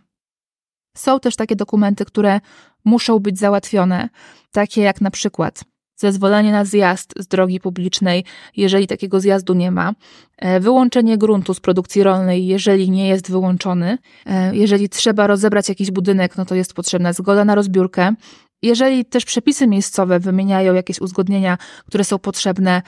Są 0.96 1.20
też 1.20 1.36
takie 1.36 1.56
dokumenty, 1.56 2.04
które 2.04 2.40
muszą 2.84 3.18
być 3.18 3.38
załatwione, 3.38 4.08
takie 4.52 4.82
jak 4.82 5.00
na 5.00 5.10
przykład 5.10 5.64
zezwolenie 5.96 6.52
na 6.52 6.64
zjazd 6.64 7.14
z 7.18 7.26
drogi 7.26 7.60
publicznej, 7.60 8.24
jeżeli 8.56 8.86
takiego 8.86 9.20
zjazdu 9.20 9.54
nie 9.54 9.70
ma, 9.70 9.92
e, 10.36 10.60
wyłączenie 10.60 11.18
gruntu 11.18 11.54
z 11.54 11.60
produkcji 11.60 12.02
rolnej, 12.02 12.46
jeżeli 12.46 12.90
nie 12.90 13.08
jest 13.08 13.30
wyłączony, 13.30 13.98
e, 14.26 14.56
jeżeli 14.56 14.88
trzeba 14.88 15.26
rozebrać 15.26 15.68
jakiś 15.68 15.90
budynek, 15.90 16.36
no 16.36 16.44
to 16.44 16.54
jest 16.54 16.74
potrzebna 16.74 17.12
zgoda 17.12 17.44
na 17.44 17.54
rozbiórkę. 17.54 18.14
Jeżeli 18.62 19.04
też 19.04 19.24
przepisy 19.24 19.66
miejscowe 19.66 20.20
wymieniają 20.20 20.74
jakieś 20.74 21.00
uzgodnienia, 21.00 21.58
które 21.86 22.04
są 22.04 22.18
potrzebne, 22.18 22.82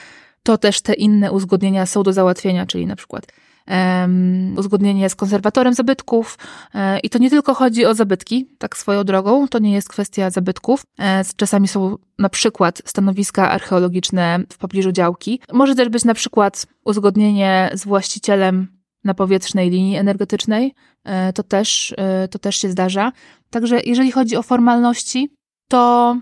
to 0.47 0.57
też 0.57 0.81
te 0.81 0.93
inne 0.93 1.31
uzgodnienia 1.31 1.85
są 1.85 2.03
do 2.03 2.13
załatwienia, 2.13 2.65
czyli 2.65 2.85
na 2.85 2.95
przykład 2.95 3.27
um, 3.67 4.55
uzgodnienie 4.57 5.09
z 5.09 5.15
konserwatorem 5.15 5.73
zabytków. 5.73 6.37
E, 6.73 6.99
I 6.99 7.09
to 7.09 7.17
nie 7.17 7.29
tylko 7.29 7.53
chodzi 7.53 7.85
o 7.85 7.93
zabytki, 7.93 8.47
tak 8.57 8.77
swoją 8.77 9.03
drogą, 9.03 9.47
to 9.47 9.59
nie 9.59 9.73
jest 9.73 9.89
kwestia 9.89 10.29
zabytków. 10.29 10.83
E, 10.99 11.23
czasami 11.35 11.67
są 11.67 11.97
na 12.19 12.29
przykład 12.29 12.81
stanowiska 12.85 13.51
archeologiczne 13.51 14.39
w 14.53 14.57
pobliżu 14.57 14.91
działki. 14.91 15.39
Może 15.53 15.75
też 15.75 15.89
być 15.89 16.05
na 16.05 16.13
przykład 16.13 16.65
uzgodnienie 16.85 17.69
z 17.73 17.85
właścicielem 17.85 18.67
na 19.03 19.13
powietrznej 19.13 19.69
linii 19.69 19.97
energetycznej. 19.97 20.73
E, 21.03 21.33
to 21.33 21.43
też, 21.43 21.93
e, 21.97 22.27
to 22.27 22.39
też 22.39 22.55
się 22.55 22.69
zdarza. 22.69 23.11
Także 23.49 23.79
jeżeli 23.85 24.11
chodzi 24.11 24.35
o 24.35 24.43
formalności, 24.43 25.29
to 25.69 26.15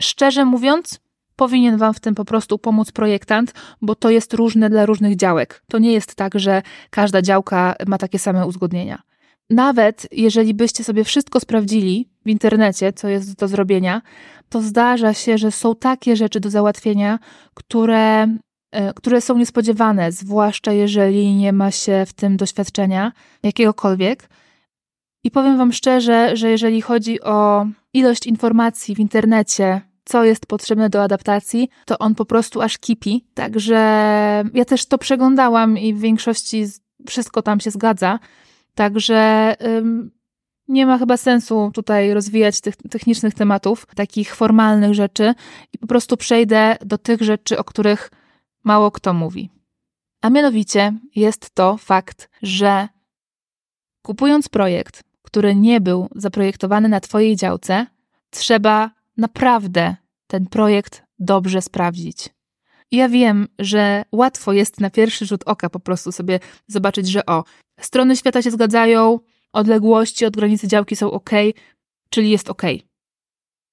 szczerze 0.00 0.44
mówiąc, 0.44 1.00
powinien 1.40 1.76
Wam 1.76 1.94
w 1.94 2.00
tym 2.00 2.14
po 2.14 2.24
prostu 2.24 2.58
pomóc 2.58 2.92
projektant, 2.92 3.54
bo 3.82 3.94
to 3.94 4.10
jest 4.10 4.34
różne 4.34 4.70
dla 4.70 4.86
różnych 4.86 5.16
działek. 5.16 5.62
To 5.68 5.78
nie 5.78 5.92
jest 5.92 6.14
tak, 6.14 6.38
że 6.38 6.62
każda 6.90 7.22
działka 7.22 7.74
ma 7.86 7.98
takie 7.98 8.18
same 8.18 8.46
uzgodnienia. 8.46 9.02
Nawet 9.50 10.06
jeżeli 10.12 10.54
byście 10.54 10.84
sobie 10.84 11.04
wszystko 11.04 11.40
sprawdzili 11.40 12.08
w 12.26 12.28
internecie, 12.28 12.92
co 12.92 13.08
jest 13.08 13.36
do 13.36 13.48
zrobienia, 13.48 14.02
to 14.48 14.62
zdarza 14.62 15.14
się, 15.14 15.38
że 15.38 15.50
są 15.50 15.74
takie 15.74 16.16
rzeczy 16.16 16.40
do 16.40 16.50
załatwienia, 16.50 17.18
które, 17.54 18.22
e, 18.72 18.94
które 18.94 19.20
są 19.20 19.38
niespodziewane, 19.38 20.12
zwłaszcza 20.12 20.72
jeżeli 20.72 21.34
nie 21.34 21.52
ma 21.52 21.70
się 21.70 22.04
w 22.06 22.12
tym 22.12 22.36
doświadczenia 22.36 23.12
jakiegokolwiek. 23.42 24.28
I 25.24 25.30
powiem 25.30 25.58
Wam 25.58 25.72
szczerze, 25.72 26.36
że 26.36 26.50
jeżeli 26.50 26.80
chodzi 26.80 27.20
o 27.20 27.66
ilość 27.94 28.26
informacji 28.26 28.94
w 28.94 28.98
internecie, 28.98 29.89
co 30.10 30.24
jest 30.24 30.46
potrzebne 30.46 30.90
do 30.90 31.02
adaptacji, 31.02 31.68
to 31.84 31.98
on 31.98 32.14
po 32.14 32.24
prostu 32.24 32.60
aż 32.60 32.78
kipi. 32.78 33.26
Także 33.34 33.76
ja 34.54 34.64
też 34.64 34.86
to 34.86 34.98
przeglądałam 34.98 35.78
i 35.78 35.94
w 35.94 36.00
większości 36.00 36.66
wszystko 37.08 37.42
tam 37.42 37.60
się 37.60 37.70
zgadza. 37.70 38.18
Także 38.74 39.54
ym, 39.66 40.10
nie 40.68 40.86
ma 40.86 40.98
chyba 40.98 41.16
sensu 41.16 41.70
tutaj 41.74 42.14
rozwijać 42.14 42.60
tych 42.60 42.76
technicznych 42.76 43.34
tematów, 43.34 43.86
takich 43.94 44.34
formalnych 44.34 44.94
rzeczy 44.94 45.34
i 45.72 45.78
po 45.78 45.86
prostu 45.86 46.16
przejdę 46.16 46.76
do 46.84 46.98
tych 46.98 47.22
rzeczy, 47.22 47.58
o 47.58 47.64
których 47.64 48.10
mało 48.64 48.90
kto 48.90 49.14
mówi. 49.14 49.50
A 50.20 50.30
mianowicie 50.30 50.92
jest 51.16 51.54
to 51.54 51.76
fakt, 51.76 52.28
że 52.42 52.88
kupując 54.02 54.48
projekt, 54.48 55.02
który 55.22 55.54
nie 55.54 55.80
był 55.80 56.08
zaprojektowany 56.14 56.88
na 56.88 57.00
Twojej 57.00 57.36
działce, 57.36 57.86
trzeba 58.30 58.99
naprawdę 59.16 59.96
ten 60.26 60.46
projekt 60.46 61.02
dobrze 61.18 61.62
sprawdzić. 61.62 62.28
Ja 62.92 63.08
wiem, 63.08 63.48
że 63.58 64.04
łatwo 64.12 64.52
jest 64.52 64.80
na 64.80 64.90
pierwszy 64.90 65.26
rzut 65.26 65.42
oka 65.46 65.70
po 65.70 65.80
prostu 65.80 66.12
sobie 66.12 66.40
zobaczyć, 66.66 67.08
że 67.08 67.26
o, 67.26 67.44
strony 67.80 68.16
świata 68.16 68.42
się 68.42 68.50
zgadzają, 68.50 69.20
odległości 69.52 70.26
od 70.26 70.36
granicy 70.36 70.68
działki 70.68 70.96
są 70.96 71.10
ok, 71.10 71.30
czyli 72.10 72.30
jest 72.30 72.50
ok. 72.50 72.62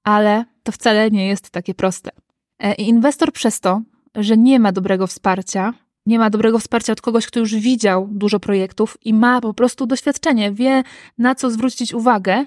Ale 0.04 0.46
to 0.64 0.72
wcale 0.72 1.12
nie 1.12 1.28
jest 1.28 1.50
takie 1.50 1.74
proste. 1.74 2.12
E, 2.60 2.74
I 2.74 2.90
inwestor 2.90 3.34
przez 3.34 3.60
to, 3.60 3.82
że 4.16 4.38
nie 4.38 4.60
ma 4.60 4.72
dobrego 4.72 5.08
wsparcia, 5.08 5.74
nie 6.06 6.20
ma 6.20 6.30
dobrego 6.30 6.60
wsparcia 6.60 6.94
od 6.94 7.02
kogoś, 7.02 7.28
kto 7.28 7.40
już 7.40 7.56
widział 7.56 8.08
dużo 8.12 8.40
projektów 8.40 8.98
i 9.06 9.14
ma 9.14 9.42
po 9.42 9.54
prostu 9.54 9.86
doświadczenie, 9.86 10.52
wie 10.52 10.84
na 11.18 11.36
co 11.36 11.52
zwrócić 11.52 11.94
uwagę, 11.94 12.46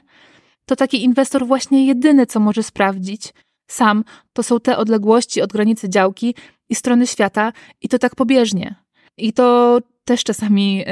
to 0.71 0.77
taki 0.77 1.05
inwestor 1.05 1.47
właśnie 1.47 1.87
jedyny, 1.87 2.27
co 2.27 2.41
może 2.41 2.63
sprawdzić 2.63 3.35
sam, 3.67 4.05
to 4.33 4.43
są 4.43 4.61
te 4.61 4.77
odległości 4.77 5.43
od 5.43 5.53
granicy 5.53 5.89
działki 5.89 6.35
i 6.69 6.75
strony 6.75 7.07
świata 7.07 7.53
i 7.81 7.89
to 7.89 7.99
tak 7.99 8.15
pobieżnie. 8.15 8.75
I 9.17 9.33
to 9.33 9.79
też 10.05 10.25
czasami 10.25 10.85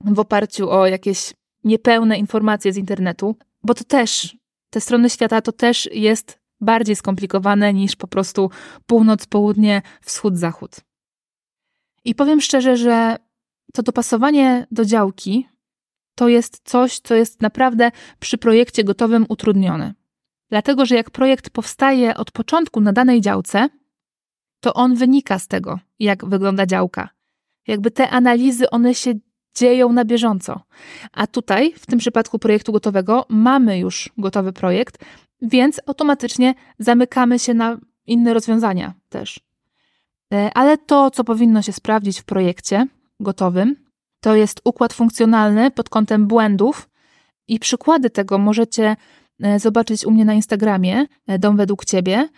w 0.00 0.18
oparciu 0.18 0.70
o 0.70 0.86
jakieś 0.86 1.34
niepełne 1.64 2.18
informacje 2.18 2.72
z 2.72 2.76
internetu, 2.76 3.36
bo 3.62 3.74
to 3.74 3.84
też, 3.84 4.36
te 4.70 4.80
strony 4.80 5.10
świata 5.10 5.40
to 5.40 5.52
też 5.52 5.88
jest 5.92 6.38
bardziej 6.60 6.96
skomplikowane 6.96 7.74
niż 7.74 7.96
po 7.96 8.06
prostu 8.06 8.50
północ, 8.86 9.26
południe, 9.26 9.82
wschód, 10.02 10.38
zachód. 10.38 10.76
I 12.04 12.14
powiem 12.14 12.40
szczerze, 12.40 12.76
że 12.76 13.16
to 13.72 13.82
dopasowanie 13.82 14.66
do 14.70 14.84
działki 14.84 15.48
to 16.20 16.28
jest 16.28 16.60
coś, 16.64 16.98
co 16.98 17.14
jest 17.14 17.42
naprawdę 17.42 17.90
przy 18.18 18.38
projekcie 18.38 18.84
gotowym 18.84 19.26
utrudnione. 19.28 19.94
Dlatego, 20.50 20.86
że 20.86 20.94
jak 20.94 21.10
projekt 21.10 21.50
powstaje 21.50 22.16
od 22.16 22.30
początku 22.30 22.80
na 22.80 22.92
danej 22.92 23.20
działce, 23.20 23.68
to 24.60 24.74
on 24.74 24.94
wynika 24.94 25.38
z 25.38 25.48
tego, 25.48 25.78
jak 25.98 26.24
wygląda 26.24 26.66
działka. 26.66 27.08
Jakby 27.66 27.90
te 27.90 28.10
analizy, 28.10 28.70
one 28.70 28.94
się 28.94 29.14
dzieją 29.54 29.92
na 29.92 30.04
bieżąco. 30.04 30.60
A 31.12 31.26
tutaj, 31.26 31.72
w 31.76 31.86
tym 31.86 31.98
przypadku 31.98 32.38
projektu 32.38 32.72
gotowego, 32.72 33.26
mamy 33.28 33.78
już 33.78 34.10
gotowy 34.18 34.52
projekt, 34.52 35.04
więc 35.42 35.80
automatycznie 35.86 36.54
zamykamy 36.78 37.38
się 37.38 37.54
na 37.54 37.78
inne 38.06 38.34
rozwiązania 38.34 38.94
też. 39.08 39.40
E, 40.32 40.50
ale 40.54 40.78
to, 40.78 41.10
co 41.10 41.24
powinno 41.24 41.62
się 41.62 41.72
sprawdzić 41.72 42.20
w 42.20 42.24
projekcie 42.24 42.86
gotowym, 43.20 43.89
to 44.20 44.34
jest 44.34 44.60
układ 44.64 44.92
funkcjonalny 44.92 45.70
pod 45.70 45.88
kątem 45.88 46.26
błędów 46.26 46.90
i 47.48 47.58
przykłady 47.58 48.10
tego 48.10 48.38
możecie 48.38 48.96
e, 49.42 49.58
zobaczyć 49.58 50.04
u 50.04 50.10
mnie 50.10 50.24
na 50.24 50.34
Instagramie, 50.34 51.06
e, 51.26 51.38
Dom 51.38 51.56
według 51.56 51.84
Ciebie, 51.84 52.28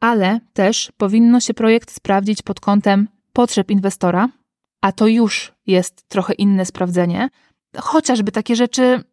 ale 0.00 0.40
też 0.52 0.92
powinno 0.96 1.40
się 1.40 1.54
projekt 1.54 1.90
sprawdzić 1.90 2.42
pod 2.42 2.60
kątem 2.60 3.08
potrzeb 3.32 3.70
inwestora, 3.70 4.28
a 4.80 4.92
to 4.92 5.06
już 5.06 5.52
jest 5.66 6.08
trochę 6.08 6.32
inne 6.32 6.66
sprawdzenie. 6.66 7.28
Chociażby 7.76 8.32
takie 8.32 8.56
rzeczy 8.56 9.04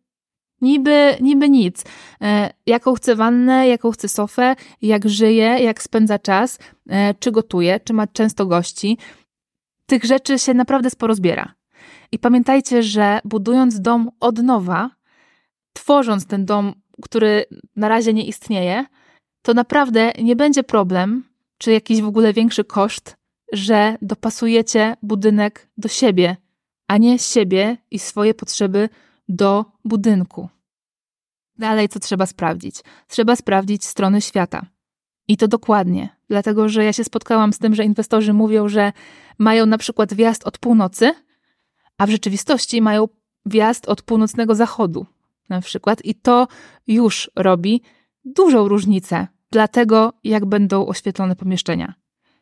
niby, 0.62 1.18
niby 1.22 1.50
nic. 1.50 1.84
E, 2.22 2.54
jaką 2.66 2.94
chce 2.94 3.16
wannę, 3.16 3.68
jaką 3.68 3.92
chce 3.92 4.08
sofę, 4.08 4.56
jak 4.82 5.10
żyje, 5.10 5.44
jak 5.44 5.82
spędza 5.82 6.20
czas, 6.20 6.60
czy 7.20 7.32
gotuje, 7.32 7.80
czy 7.80 7.94
ma 7.94 8.08
często 8.08 8.46
gości. 8.46 8.98
Tych 9.86 10.04
rzeczy 10.04 10.40
się 10.40 10.54
naprawdę 10.54 10.90
sporo 10.90 11.16
zbiera. 11.16 11.57
I 12.12 12.20
pamiętajcie, 12.20 12.84
że 12.84 13.20
budując 13.26 13.82
dom 13.82 14.12
od 14.20 14.44
nowa, 14.44 14.90
tworząc 15.74 16.26
ten 16.26 16.46
dom, 16.46 16.74
który 17.02 17.46
na 17.76 17.88
razie 17.88 18.14
nie 18.14 18.26
istnieje, 18.26 18.86
to 19.42 19.54
naprawdę 19.54 20.12
nie 20.24 20.36
będzie 20.36 20.64
problem, 20.64 21.24
czy 21.58 21.72
jakiś 21.72 22.02
w 22.02 22.08
ogóle 22.08 22.34
większy 22.34 22.64
koszt, 22.64 23.18
że 23.54 23.98
dopasujecie 24.02 24.96
budynek 25.02 25.70
do 25.78 25.88
siebie, 25.88 26.38
a 26.88 26.98
nie 26.98 27.20
siebie 27.20 27.78
i 27.92 28.00
swoje 28.00 28.34
potrzeby 28.34 28.90
do 29.30 29.66
budynku. 29.86 30.50
Dalej, 31.58 31.90
co 31.90 32.00
trzeba 32.00 32.26
sprawdzić? 32.26 32.76
Trzeba 33.08 33.36
sprawdzić 33.36 33.86
strony 33.86 34.22
świata. 34.22 34.66
I 35.28 35.38
to 35.38 35.48
dokładnie, 35.48 36.10
dlatego 36.30 36.70
że 36.70 36.84
ja 36.84 36.94
się 36.94 37.04
spotkałam 37.04 37.54
z 37.54 37.60
tym, 37.60 37.76
że 37.76 37.84
inwestorzy 37.84 38.34
mówią, 38.34 38.68
że 38.68 38.92
mają 39.38 39.66
na 39.66 39.78
przykład 39.78 40.14
wjazd 40.14 40.48
od 40.48 40.58
północy, 40.58 41.14
a 41.98 42.08
w 42.08 42.10
rzeczywistości 42.10 42.82
mają 42.82 43.08
wjazd 43.46 43.90
od 43.90 44.02
północnego 44.02 44.56
zachodu. 44.56 45.06
na 45.50 45.62
przykład, 45.62 46.06
i 46.06 46.16
to 46.16 46.48
już 46.88 47.32
robi 47.36 47.82
dużą 48.26 48.68
różnicę 48.68 49.28
dla 49.52 49.68
tego, 49.68 50.14
jak 50.24 50.46
będą 50.46 50.88
oświetlone 50.88 51.36
pomieszczenia. 51.36 51.94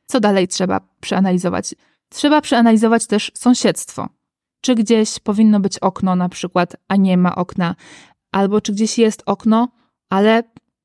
Co 0.06 0.20
dalej 0.20 0.48
trzeba 0.48 0.82
przeanalizować? 1.02 1.76
Trzeba 2.10 2.42
przeanalizować 2.42 3.08
też 3.08 3.32
sąsiedztwo. 3.36 4.10
Czy 4.62 4.76
gdzieś 4.76 5.20
powinno 5.20 5.60
być 5.60 5.80
okno, 5.80 6.16
na 6.16 6.30
przykład, 6.30 6.76
a 6.88 6.96
nie 6.96 7.18
ma 7.18 7.36
okna, 7.36 7.76
albo 8.32 8.62
czy 8.62 8.72
gdzieś 8.74 8.98
jest 8.98 9.24
okno, 9.26 9.68
ale 10.10 10.44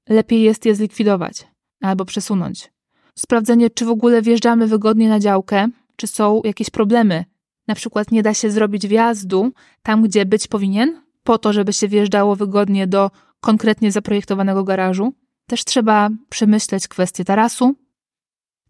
lepiej 0.09 0.43
jest 0.43 0.67
je 0.67 0.75
zlikwidować 0.75 1.47
albo 1.83 2.05
przesunąć. 2.05 2.73
Sprawdzenie, 3.19 3.71
czy 3.71 3.85
w 3.85 3.91
ogóle 3.91 4.23
wjeżdżamy 4.23 4.67
wygodnie 4.67 5.09
na 5.09 5.21
działkę, 5.21 5.69
czy 5.97 6.07
są 6.07 6.41
jakieś 6.45 6.71
problemy. 6.71 7.25
Na 7.71 7.75
przykład 7.75 8.11
nie 8.11 8.23
da 8.23 8.35
się 8.35 8.50
zrobić 8.50 8.87
wjazdu 8.87 9.53
tam, 9.83 10.03
gdzie 10.03 10.27
być 10.27 10.47
powinien, 10.47 11.03
po 11.25 11.39
to, 11.39 11.53
żeby 11.53 11.73
się 11.73 11.89
wjeżdżało 11.89 12.37
wygodnie 12.37 12.87
do 12.87 13.11
konkretnie 13.41 13.93
zaprojektowanego 13.93 14.65
garażu. 14.65 15.15
Też 15.47 15.65
trzeba 15.65 16.09
przemyśleć 16.29 16.89
kwestię 16.89 17.25
tarasu, 17.25 17.75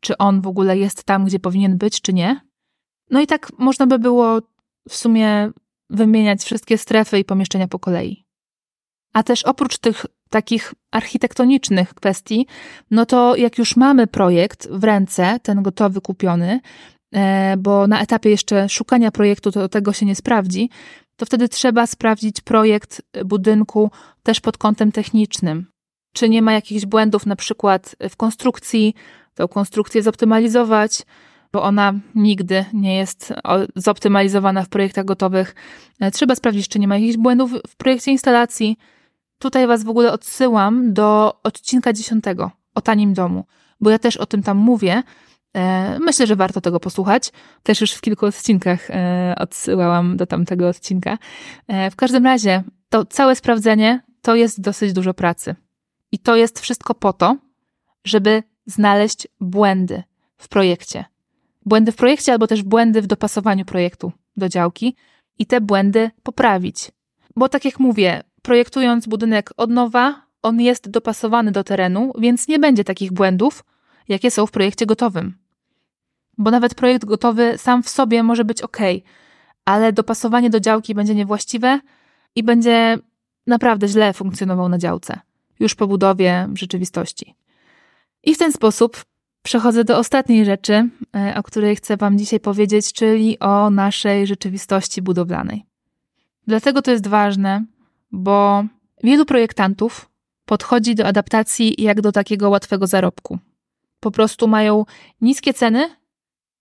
czy 0.00 0.18
on 0.18 0.40
w 0.40 0.46
ogóle 0.46 0.78
jest 0.78 1.04
tam, 1.04 1.24
gdzie 1.24 1.38
powinien 1.38 1.78
być, 1.78 2.00
czy 2.00 2.12
nie. 2.12 2.40
No 3.10 3.20
i 3.20 3.26
tak 3.26 3.58
można 3.58 3.86
by 3.86 3.98
było 3.98 4.38
w 4.88 4.96
sumie 4.96 5.50
wymieniać 5.90 6.42
wszystkie 6.42 6.78
strefy 6.78 7.18
i 7.18 7.24
pomieszczenia 7.24 7.68
po 7.68 7.78
kolei. 7.78 8.24
A 9.12 9.22
też 9.22 9.42
oprócz 9.42 9.78
tych 9.78 10.06
takich 10.30 10.74
architektonicznych 10.90 11.94
kwestii, 11.94 12.46
no 12.90 13.06
to 13.06 13.36
jak 13.36 13.58
już 13.58 13.76
mamy 13.76 14.06
projekt 14.06 14.68
w 14.70 14.84
ręce, 14.84 15.40
ten 15.42 15.62
gotowy, 15.62 16.00
kupiony, 16.00 16.60
bo 17.58 17.86
na 17.86 18.00
etapie 18.00 18.30
jeszcze 18.30 18.68
szukania 18.68 19.10
projektu 19.10 19.52
to 19.52 19.68
tego 19.68 19.92
się 19.92 20.06
nie 20.06 20.16
sprawdzi, 20.16 20.70
to 21.16 21.26
wtedy 21.26 21.48
trzeba 21.48 21.86
sprawdzić 21.86 22.40
projekt 22.40 23.02
budynku 23.24 23.90
też 24.22 24.40
pod 24.40 24.58
kątem 24.58 24.92
technicznym. 24.92 25.66
Czy 26.14 26.28
nie 26.28 26.42
ma 26.42 26.52
jakichś 26.52 26.86
błędów 26.86 27.26
na 27.26 27.36
przykład 27.36 27.96
w 28.10 28.16
konstrukcji, 28.16 28.94
tę 29.34 29.48
konstrukcję 29.50 30.02
zoptymalizować, 30.02 31.02
bo 31.52 31.62
ona 31.62 31.92
nigdy 32.14 32.64
nie 32.72 32.96
jest 32.96 33.32
zoptymalizowana 33.76 34.62
w 34.62 34.68
projektach 34.68 35.04
gotowych. 35.04 35.54
E, 36.00 36.10
trzeba 36.10 36.34
sprawdzić, 36.34 36.68
czy 36.68 36.78
nie 36.78 36.88
ma 36.88 36.98
jakichś 36.98 37.16
błędów 37.16 37.52
w 37.68 37.76
projekcie 37.76 38.10
instalacji, 38.10 38.76
Tutaj 39.40 39.66
Was 39.66 39.84
w 39.84 39.88
ogóle 39.88 40.12
odsyłam 40.12 40.92
do 40.92 41.40
odcinka 41.42 41.92
dziesiątego 41.92 42.50
o 42.74 42.80
tanim 42.80 43.14
domu, 43.14 43.44
bo 43.80 43.90
ja 43.90 43.98
też 43.98 44.16
o 44.16 44.26
tym 44.26 44.42
tam 44.42 44.56
mówię. 44.56 45.02
E, 45.56 45.98
myślę, 45.98 46.26
że 46.26 46.36
warto 46.36 46.60
tego 46.60 46.80
posłuchać. 46.80 47.32
Też 47.62 47.80
już 47.80 47.92
w 47.92 48.00
kilku 48.00 48.26
odcinkach 48.26 48.90
e, 48.90 49.34
odsyłałam 49.38 50.16
do 50.16 50.26
tamtego 50.26 50.68
odcinka. 50.68 51.18
E, 51.68 51.90
w 51.90 51.96
każdym 51.96 52.24
razie, 52.24 52.62
to 52.88 53.04
całe 53.04 53.36
sprawdzenie 53.36 54.02
to 54.22 54.34
jest 54.34 54.60
dosyć 54.60 54.92
dużo 54.92 55.14
pracy. 55.14 55.54
I 56.12 56.18
to 56.18 56.36
jest 56.36 56.60
wszystko 56.60 56.94
po 56.94 57.12
to, 57.12 57.36
żeby 58.04 58.42
znaleźć 58.66 59.28
błędy 59.40 60.02
w 60.36 60.48
projekcie. 60.48 61.04
Błędy 61.66 61.92
w 61.92 61.96
projekcie 61.96 62.32
albo 62.32 62.46
też 62.46 62.62
błędy 62.62 63.02
w 63.02 63.06
dopasowaniu 63.06 63.64
projektu 63.64 64.12
do 64.36 64.48
działki 64.48 64.96
i 65.38 65.46
te 65.46 65.60
błędy 65.60 66.10
poprawić. 66.22 66.90
Bo 67.36 67.48
tak 67.48 67.64
jak 67.64 67.80
mówię, 67.80 68.22
projektując 68.42 69.06
budynek 69.06 69.50
od 69.56 69.70
nowa, 69.70 70.22
on 70.42 70.60
jest 70.60 70.90
dopasowany 70.90 71.52
do 71.52 71.64
terenu, 71.64 72.12
więc 72.18 72.48
nie 72.48 72.58
będzie 72.58 72.84
takich 72.84 73.12
błędów, 73.12 73.64
jakie 74.08 74.30
są 74.30 74.46
w 74.46 74.50
projekcie 74.50 74.86
gotowym. 74.86 75.39
Bo 76.40 76.50
nawet 76.50 76.74
projekt 76.74 77.04
gotowy 77.04 77.58
sam 77.58 77.82
w 77.82 77.88
sobie 77.88 78.22
może 78.22 78.44
być 78.44 78.62
ok, 78.62 78.78
ale 79.64 79.92
dopasowanie 79.92 80.50
do 80.50 80.60
działki 80.60 80.94
będzie 80.94 81.14
niewłaściwe 81.14 81.80
i 82.34 82.42
będzie 82.42 82.98
naprawdę 83.46 83.88
źle 83.88 84.12
funkcjonował 84.12 84.68
na 84.68 84.78
działce, 84.78 85.20
już 85.60 85.74
po 85.74 85.86
budowie 85.86 86.48
w 86.48 86.58
rzeczywistości. 86.58 87.34
I 88.24 88.34
w 88.34 88.38
ten 88.38 88.52
sposób 88.52 89.04
przechodzę 89.42 89.84
do 89.84 89.98
ostatniej 89.98 90.44
rzeczy, 90.44 90.88
e, 91.16 91.34
o 91.36 91.42
której 91.42 91.76
chcę 91.76 91.96
Wam 91.96 92.18
dzisiaj 92.18 92.40
powiedzieć, 92.40 92.92
czyli 92.92 93.38
o 93.38 93.70
naszej 93.70 94.26
rzeczywistości 94.26 95.02
budowlanej. 95.02 95.64
Dlatego 96.46 96.82
to 96.82 96.90
jest 96.90 97.06
ważne, 97.06 97.64
bo 98.12 98.64
wielu 99.02 99.24
projektantów 99.24 100.10
podchodzi 100.44 100.94
do 100.94 101.06
adaptacji 101.06 101.82
jak 101.82 102.00
do 102.00 102.12
takiego 102.12 102.50
łatwego 102.50 102.86
zarobku. 102.86 103.38
Po 104.00 104.10
prostu 104.10 104.48
mają 104.48 104.84
niskie 105.20 105.54
ceny 105.54 105.99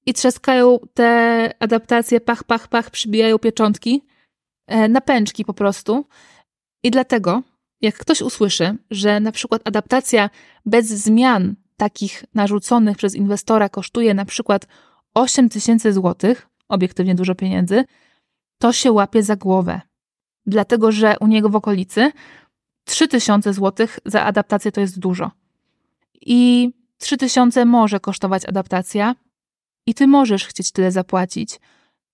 i 0.10 0.14
trzaskają 0.14 0.80
te 0.94 1.52
adaptacje, 1.60 2.22
pach, 2.22 2.44
pach, 2.44 2.68
pach, 2.68 2.92
przybijają 2.92 3.40
pieczątki 3.40 4.06
e, 4.68 4.88
na 4.88 5.02
pęczki 5.02 5.46
po 5.46 5.54
prostu. 5.54 6.06
I 6.84 6.92
dlatego, 6.92 7.42
jak 7.82 7.98
ktoś 7.98 8.22
usłyszy, 8.22 8.78
że 8.92 9.20
na 9.20 9.32
przykład 9.32 9.62
adaptacja 9.66 10.30
bez 10.66 10.88
zmian 10.88 11.56
takich 11.78 12.24
narzuconych 12.34 12.98
przez 12.98 13.16
inwestora 13.16 13.70
kosztuje 13.70 14.14
na 14.14 14.26
przykład 14.26 14.68
8 15.14 15.50
tysięcy 15.50 15.94
złotych, 15.94 16.48
obiektywnie 16.70 17.16
dużo 17.16 17.36
pieniędzy, 17.36 17.84
to 18.58 18.74
się 18.74 18.92
łapie 18.92 19.24
za 19.24 19.36
głowę 19.36 19.82
dlatego 20.50 20.92
że 20.92 21.16
u 21.20 21.28
niego 21.28 21.50
w 21.50 21.56
okolicy 21.56 22.12
3000 22.86 23.54
zł 23.54 23.88
za 24.06 24.24
adaptację 24.24 24.72
to 24.72 24.82
jest 24.82 25.00
dużo. 25.00 25.32
I 26.22 26.72
3000 26.98 27.66
może 27.66 28.00
kosztować 28.00 28.46
adaptacja, 28.46 29.16
i 29.90 29.94
ty 29.94 30.08
możesz 30.08 30.46
chcieć 30.46 30.72
tyle 30.72 30.92
zapłacić, 30.92 31.60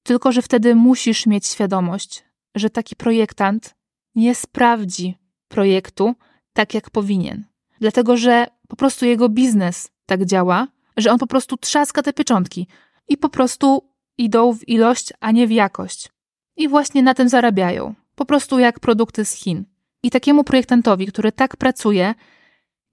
tylko 0.03 0.31
że 0.31 0.41
wtedy 0.41 0.75
musisz 0.75 1.25
mieć 1.25 1.47
świadomość, 1.47 2.23
że 2.55 2.69
taki 2.69 2.95
projektant 2.95 3.75
nie 4.15 4.35
sprawdzi 4.35 5.17
projektu 5.47 6.15
tak, 6.53 6.73
jak 6.73 6.89
powinien. 6.89 7.45
Dlatego, 7.79 8.17
że 8.17 8.47
po 8.67 8.75
prostu 8.75 9.05
jego 9.05 9.29
biznes 9.29 9.91
tak 10.05 10.25
działa, 10.25 10.67
że 10.97 11.11
on 11.11 11.17
po 11.17 11.27
prostu 11.27 11.57
trzaska 11.57 12.03
te 12.03 12.13
pieczątki 12.13 12.67
i 13.07 13.17
po 13.17 13.29
prostu 13.29 13.89
idą 14.17 14.53
w 14.53 14.67
ilość, 14.67 15.13
a 15.19 15.31
nie 15.31 15.47
w 15.47 15.51
jakość. 15.51 16.09
I 16.57 16.67
właśnie 16.67 17.03
na 17.03 17.13
tym 17.13 17.29
zarabiają 17.29 17.95
po 18.15 18.25
prostu 18.25 18.59
jak 18.59 18.79
produkty 18.79 19.25
z 19.25 19.31
Chin. 19.31 19.65
I 20.03 20.09
takiemu 20.11 20.43
projektantowi, 20.43 21.05
który 21.05 21.31
tak 21.31 21.57
pracuje, 21.57 22.15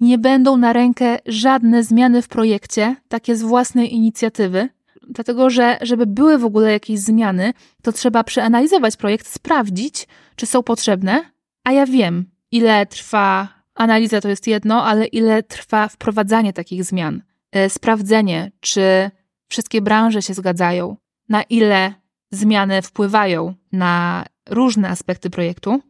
nie 0.03 0.19
będą 0.19 0.57
na 0.57 0.73
rękę 0.73 1.19
żadne 1.27 1.83
zmiany 1.83 2.23
w 2.23 2.29
projekcie, 2.29 2.97
takie 3.09 3.37
z 3.37 3.43
własnej 3.43 3.95
inicjatywy, 3.95 4.69
dlatego 5.09 5.51
że, 5.51 5.79
żeby 5.83 6.07
były 6.07 6.38
w 6.38 6.45
ogóle 6.45 6.73
jakieś 6.73 7.01
zmiany, 7.01 7.53
to 7.83 7.93
trzeba 7.93 8.25
przeanalizować 8.25 8.97
projekt, 8.97 9.27
sprawdzić, 9.27 10.09
czy 10.37 10.47
są 10.47 10.62
potrzebne, 10.62 11.25
a 11.65 11.73
ja 11.73 11.87
wiem, 11.87 12.25
ile 12.51 12.87
trwa 12.87 13.49
analiza, 13.75 14.21
to 14.21 14.29
jest 14.29 14.47
jedno, 14.47 14.85
ale 14.85 15.07
ile 15.07 15.43
trwa 15.43 15.88
wprowadzanie 15.88 16.53
takich 16.53 16.85
zmian, 16.85 17.23
e, 17.53 17.71
sprawdzenie, 17.71 18.53
czy 18.61 19.11
wszystkie 19.49 19.83
branże 19.83 20.23
się 20.23 20.35
zgadzają, 20.35 20.97
na 21.29 21.43
ile 21.43 21.95
zmiany 22.31 22.83
wpływają 22.83 23.55
na 23.73 24.25
różne 24.49 24.88
aspekty 24.88 25.31
projektu. 25.31 25.81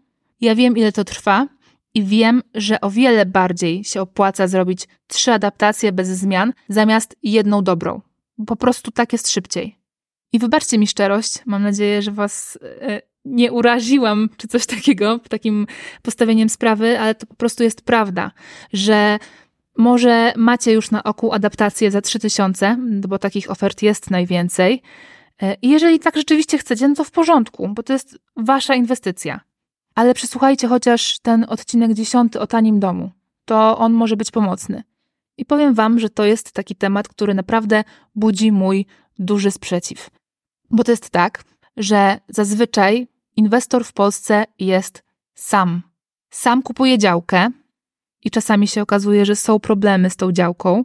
Ja 0.40 0.54
wiem, 0.54 0.76
ile 0.76 0.92
to 0.92 1.04
trwa 1.04 1.46
i 1.94 2.04
wiem, 2.04 2.42
że 2.54 2.80
o 2.80 2.90
wiele 2.90 3.26
bardziej 3.26 3.84
się 3.84 4.00
opłaca 4.00 4.46
zrobić 4.46 4.88
trzy 5.06 5.32
adaptacje 5.32 5.92
bez 5.92 6.08
zmian 6.08 6.52
zamiast 6.68 7.16
jedną 7.22 7.62
dobrą. 7.62 8.00
Po 8.46 8.56
prostu 8.56 8.90
tak 8.90 9.12
jest 9.12 9.30
szybciej. 9.30 9.78
I 10.32 10.38
wybaczcie 10.38 10.78
mi 10.78 10.86
szczerość, 10.86 11.38
mam 11.46 11.62
nadzieję, 11.62 12.02
że 12.02 12.10
Was 12.10 12.58
e, 12.80 13.02
nie 13.24 13.52
uraziłam, 13.52 14.28
czy 14.36 14.48
coś 14.48 14.66
takiego, 14.66 15.18
takim 15.18 15.66
postawieniem 16.02 16.48
sprawy, 16.48 17.00
ale 17.00 17.14
to 17.14 17.26
po 17.26 17.34
prostu 17.34 17.62
jest 17.62 17.82
prawda, 17.82 18.30
że 18.72 19.18
może 19.76 20.32
macie 20.36 20.72
już 20.72 20.90
na 20.90 21.02
oku 21.02 21.32
adaptację 21.32 21.90
za 21.90 22.00
3000, 22.00 22.76
bo 23.08 23.18
takich 23.18 23.50
ofert 23.50 23.82
jest 23.82 24.10
najwięcej, 24.10 24.82
E, 25.42 25.56
I 25.62 25.68
jeżeli 25.68 26.00
tak 26.00 26.16
rzeczywiście 26.16 26.58
chcecie, 26.58 26.88
no 26.88 26.94
to 26.94 27.04
w 27.04 27.10
porządku, 27.10 27.68
bo 27.68 27.82
to 27.82 27.92
jest 27.92 28.18
wasza 28.36 28.74
inwestycja. 28.74 29.40
Ale 29.94 30.14
przesłuchajcie 30.14 30.68
chociaż 30.68 31.18
ten 31.18 31.46
odcinek 31.48 31.94
dziesiąty 31.94 32.40
o 32.40 32.46
tanim 32.46 32.80
domu. 32.80 33.10
To 33.44 33.78
on 33.78 33.92
może 33.92 34.16
być 34.16 34.30
pomocny. 34.30 34.82
I 35.36 35.44
powiem 35.44 35.74
wam, 35.74 35.98
że 35.98 36.10
to 36.10 36.24
jest 36.24 36.52
taki 36.52 36.74
temat, 36.74 37.08
który 37.08 37.34
naprawdę 37.34 37.84
budzi 38.14 38.52
mój 38.52 38.86
duży 39.18 39.50
sprzeciw. 39.50 40.10
Bo 40.70 40.84
to 40.84 40.90
jest 40.90 41.10
tak, 41.10 41.44
że 41.76 42.20
zazwyczaj 42.28 43.08
inwestor 43.36 43.84
w 43.84 43.92
Polsce 43.92 44.44
jest 44.58 45.02
sam. 45.34 45.82
Sam 46.30 46.62
kupuje 46.62 46.98
działkę 46.98 47.50
i 48.24 48.30
czasami 48.30 48.68
się 48.68 48.82
okazuje, 48.82 49.26
że 49.26 49.36
są 49.36 49.60
problemy 49.60 50.10
z 50.10 50.16
tą 50.16 50.32
działką. 50.32 50.84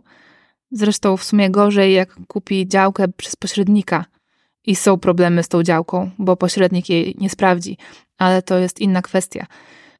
Zresztą 0.72 1.18
w 1.18 1.24
sumie 1.24 1.50
gorzej, 1.50 1.94
jak 1.94 2.16
kupi 2.28 2.68
działkę 2.68 3.08
przez 3.08 3.36
pośrednika– 3.36 4.06
i 4.68 4.76
są 4.76 4.98
problemy 4.98 5.44
z 5.44 5.48
tą 5.48 5.64
działką, 5.64 6.12
bo 6.20 6.36
pośrednik 6.36 6.90
jej 6.90 7.16
nie 7.20 7.30
sprawdzi, 7.30 7.78
ale 8.18 8.42
to 8.42 8.58
jest 8.58 8.80
inna 8.80 9.02
kwestia. 9.02 9.46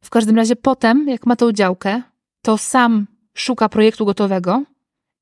W 0.02 0.10
każdym 0.10 0.36
razie 0.36 0.56
potem, 0.56 1.08
jak 1.08 1.26
ma 1.26 1.36
tą 1.36 1.52
działkę, 1.52 2.02
to 2.42 2.58
sam 2.58 3.08
szuka 3.34 3.70
projektu 3.70 4.06
gotowego 4.06 4.64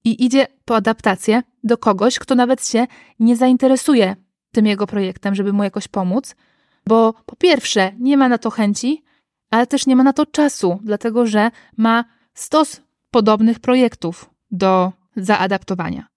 i 0.03 0.25
idzie 0.25 0.47
po 0.65 0.75
adaptację 0.75 1.43
do 1.63 1.77
kogoś, 1.77 2.19
kto 2.19 2.35
nawet 2.35 2.67
się 2.67 2.87
nie 3.19 3.35
zainteresuje 3.35 4.15
tym 4.51 4.65
jego 4.65 4.87
projektem, 4.87 5.35
żeby 5.35 5.53
mu 5.53 5.63
jakoś 5.63 5.87
pomóc, 5.87 6.35
bo 6.87 7.13
po 7.25 7.35
pierwsze 7.35 7.91
nie 7.99 8.17
ma 8.17 8.29
na 8.29 8.37
to 8.37 8.49
chęci, 8.49 9.03
ale 9.51 9.67
też 9.67 9.87
nie 9.87 9.95
ma 9.95 10.03
na 10.03 10.13
to 10.13 10.25
czasu, 10.25 10.79
dlatego 10.83 11.25
że 11.25 11.51
ma 11.77 12.05
stos 12.33 12.81
podobnych 13.11 13.59
projektów 13.59 14.29
do 14.51 14.91
zaadaptowania. 15.15 16.07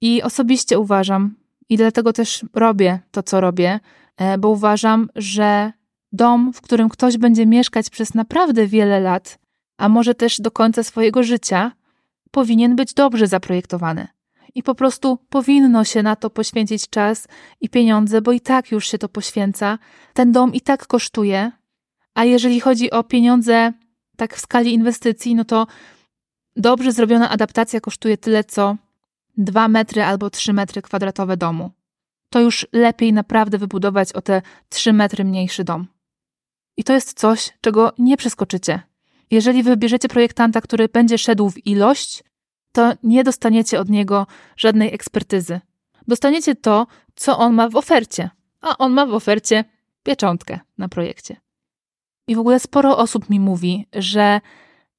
I 0.00 0.22
osobiście 0.22 0.78
uważam, 0.78 1.41
i 1.72 1.76
dlatego 1.76 2.12
też 2.12 2.44
robię 2.54 2.98
to, 3.10 3.22
co 3.22 3.40
robię, 3.40 3.80
e, 4.16 4.38
bo 4.38 4.48
uważam, 4.48 5.08
że 5.14 5.72
dom, 6.12 6.52
w 6.52 6.60
którym 6.60 6.88
ktoś 6.88 7.18
będzie 7.18 7.46
mieszkać 7.46 7.90
przez 7.90 8.14
naprawdę 8.14 8.66
wiele 8.66 9.00
lat, 9.00 9.38
a 9.78 9.88
może 9.88 10.14
też 10.14 10.40
do 10.40 10.50
końca 10.50 10.82
swojego 10.82 11.22
życia, 11.22 11.72
powinien 12.30 12.76
być 12.76 12.94
dobrze 12.94 13.26
zaprojektowany. 13.26 14.08
I 14.54 14.62
po 14.62 14.74
prostu 14.74 15.18
powinno 15.28 15.84
się 15.84 16.02
na 16.02 16.16
to 16.16 16.30
poświęcić 16.30 16.88
czas 16.88 17.28
i 17.60 17.68
pieniądze, 17.68 18.22
bo 18.22 18.32
i 18.32 18.40
tak 18.40 18.70
już 18.70 18.86
się 18.86 18.98
to 18.98 19.08
poświęca. 19.08 19.78
Ten 20.14 20.32
dom 20.32 20.54
i 20.54 20.60
tak 20.60 20.86
kosztuje. 20.86 21.52
A 22.14 22.24
jeżeli 22.24 22.60
chodzi 22.60 22.90
o 22.90 23.04
pieniądze, 23.04 23.72
tak 24.16 24.36
w 24.36 24.40
skali 24.40 24.74
inwestycji, 24.74 25.34
no 25.34 25.44
to 25.44 25.66
dobrze 26.56 26.92
zrobiona 26.92 27.30
adaptacja 27.30 27.80
kosztuje 27.80 28.16
tyle, 28.16 28.44
co 28.44 28.76
2 29.36 29.68
metry 29.68 30.02
albo 30.02 30.30
3 30.30 30.52
metry 30.52 30.82
kwadratowe 30.82 31.36
domu. 31.36 31.70
To 32.30 32.40
już 32.40 32.66
lepiej 32.72 33.12
naprawdę 33.12 33.58
wybudować 33.58 34.12
o 34.12 34.22
te 34.22 34.42
3 34.68 34.92
metry 34.92 35.24
mniejszy 35.24 35.64
dom. 35.64 35.86
I 36.76 36.84
to 36.84 36.92
jest 36.92 37.18
coś, 37.18 37.50
czego 37.60 37.92
nie 37.98 38.16
przeskoczycie. 38.16 38.82
Jeżeli 39.30 39.62
wybierzecie 39.62 40.08
projektanta, 40.08 40.60
który 40.60 40.88
będzie 40.88 41.18
szedł 41.18 41.50
w 41.50 41.66
ilość, 41.66 42.24
to 42.72 42.92
nie 43.02 43.24
dostaniecie 43.24 43.80
od 43.80 43.88
niego 43.88 44.26
żadnej 44.56 44.94
ekspertyzy. 44.94 45.60
Dostaniecie 46.08 46.54
to, 46.54 46.86
co 47.14 47.38
on 47.38 47.54
ma 47.54 47.68
w 47.68 47.76
ofercie. 47.76 48.30
A 48.60 48.78
on 48.78 48.92
ma 48.92 49.06
w 49.06 49.14
ofercie 49.14 49.64
pieczątkę 50.02 50.60
na 50.78 50.88
projekcie. 50.88 51.36
I 52.28 52.34
w 52.34 52.38
ogóle 52.38 52.60
sporo 52.60 52.98
osób 52.98 53.30
mi 53.30 53.40
mówi, 53.40 53.86
że 53.92 54.40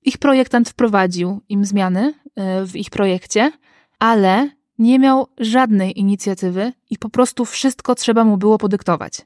ich 0.01 0.17
projektant 0.17 0.69
wprowadził 0.69 1.41
im 1.49 1.65
zmiany 1.65 2.13
e, 2.35 2.65
w 2.65 2.75
ich 2.75 2.89
projekcie, 2.89 3.51
ale 3.99 4.49
nie 4.79 4.99
miał 4.99 5.27
żadnej 5.37 5.99
inicjatywy 5.99 6.73
i 6.89 6.97
po 6.97 7.09
prostu 7.09 7.45
wszystko 7.45 7.95
trzeba 7.95 8.23
mu 8.23 8.37
było 8.37 8.57
podyktować. 8.57 9.21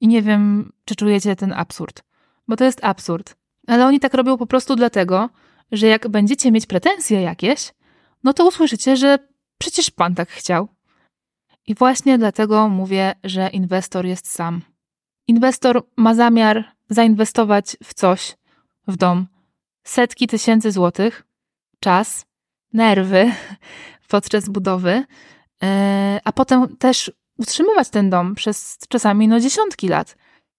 I 0.00 0.08
nie 0.08 0.22
wiem, 0.22 0.72
czy 0.84 0.96
czujecie 0.96 1.36
ten 1.36 1.52
absurd, 1.52 2.02
bo 2.48 2.56
to 2.56 2.64
jest 2.64 2.84
absurd. 2.84 3.36
Ale 3.66 3.86
oni 3.86 4.00
tak 4.00 4.14
robią 4.14 4.38
po 4.38 4.46
prostu 4.46 4.76
dlatego, 4.76 5.30
że 5.72 5.86
jak 5.86 6.08
będziecie 6.08 6.52
mieć 6.52 6.66
pretensje 6.66 7.22
jakieś, 7.22 7.72
no 8.24 8.32
to 8.32 8.48
usłyszycie, 8.48 8.96
że 8.96 9.18
przecież 9.58 9.90
pan 9.90 10.14
tak 10.14 10.28
chciał. 10.28 10.68
I 11.66 11.74
właśnie 11.74 12.18
dlatego 12.18 12.68
mówię, 12.68 13.14
że 13.24 13.48
inwestor 13.48 14.06
jest 14.06 14.30
sam. 14.30 14.60
Inwestor 15.26 15.82
ma 15.96 16.14
zamiar 16.14 16.64
zainwestować 16.88 17.76
w 17.84 17.94
coś, 17.94 18.36
w 18.88 18.96
dom, 18.96 19.26
setki 19.84 20.26
tysięcy 20.26 20.72
złotych, 20.72 21.26
czas, 21.80 22.26
nerwy 22.72 23.32
podczas 24.10 24.48
budowy, 24.48 25.04
e, 25.62 26.20
a 26.24 26.32
potem 26.32 26.76
też 26.76 27.12
utrzymywać 27.38 27.90
ten 27.90 28.10
dom 28.10 28.34
przez 28.34 28.78
czasami 28.88 29.28
no 29.28 29.40
dziesiątki 29.40 29.88
lat. 29.88 30.16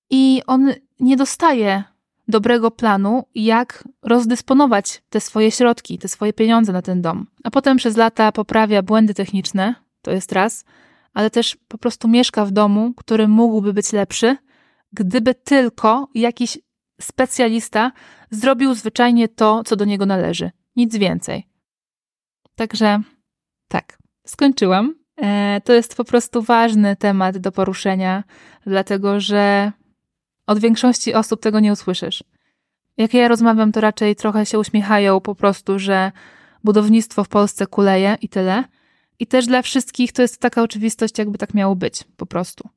I 0.09 0.41
on 0.47 0.73
nie 0.99 1.17
dostaje 1.17 1.83
dobrego 2.27 2.71
planu, 2.71 3.23
jak 3.35 3.87
rozdysponować 4.01 5.03
te 5.09 5.19
swoje 5.19 5.51
środki, 5.51 5.97
te 5.97 6.07
swoje 6.07 6.33
pieniądze 6.33 6.73
na 6.73 6.81
ten 6.81 7.01
dom. 7.01 7.27
A 7.43 7.51
potem 7.51 7.77
przez 7.77 7.97
lata 7.97 8.31
poprawia 8.31 8.81
błędy 8.81 9.13
techniczne, 9.13 9.75
to 10.01 10.11
jest 10.11 10.31
raz, 10.31 10.65
ale 11.13 11.29
też 11.29 11.57
po 11.67 11.77
prostu 11.77 12.07
mieszka 12.07 12.45
w 12.45 12.51
domu, 12.51 12.93
który 12.97 13.27
mógłby 13.27 13.73
być 13.73 13.93
lepszy, 13.93 14.37
gdyby 14.93 15.35
tylko 15.35 16.07
jakiś 16.15 16.57
specjalista 17.01 17.91
zrobił 18.29 18.73
zwyczajnie 18.73 19.27
to, 19.27 19.63
co 19.63 19.75
do 19.75 19.85
niego 19.85 20.05
należy. 20.05 20.51
Nic 20.75 20.95
więcej. 20.95 21.47
Także 22.55 22.99
tak, 23.71 23.97
skończyłam. 24.25 24.95
E, 25.21 25.62
to 25.63 25.73
jest 25.73 25.95
po 25.95 26.03
prostu 26.03 26.41
ważny 26.41 26.95
temat 26.95 27.38
do 27.38 27.51
poruszenia, 27.51 28.23
dlatego 28.65 29.19
że 29.19 29.71
od 30.47 30.60
większości 30.60 31.13
osób 31.13 31.41
tego 31.41 31.60
nie 31.60 31.71
usłyszysz. 31.71 32.23
Jak 32.97 33.13
ja 33.13 33.27
rozmawiam, 33.27 33.71
to 33.71 33.81
raczej 33.81 34.15
trochę 34.15 34.45
się 34.45 34.60
uśmiechają 34.60 35.19
po 35.19 35.36
prostu, 35.36 35.79
że 35.79 36.12
budownictwo 36.63 37.23
w 37.23 37.27
Polsce 37.27 37.67
kuleje 37.67 38.17
i 38.21 38.29
tyle. 38.29 38.63
I 39.19 39.27
też 39.27 39.47
dla 39.47 39.62
wszystkich 39.62 40.12
to 40.12 40.21
jest 40.21 40.38
taka 40.38 40.62
oczywistość, 40.63 41.17
jakby 41.17 41.38
tak 41.38 41.53
miało 41.53 41.75
być, 41.75 42.03
po 42.17 42.25
prostu. 42.25 42.69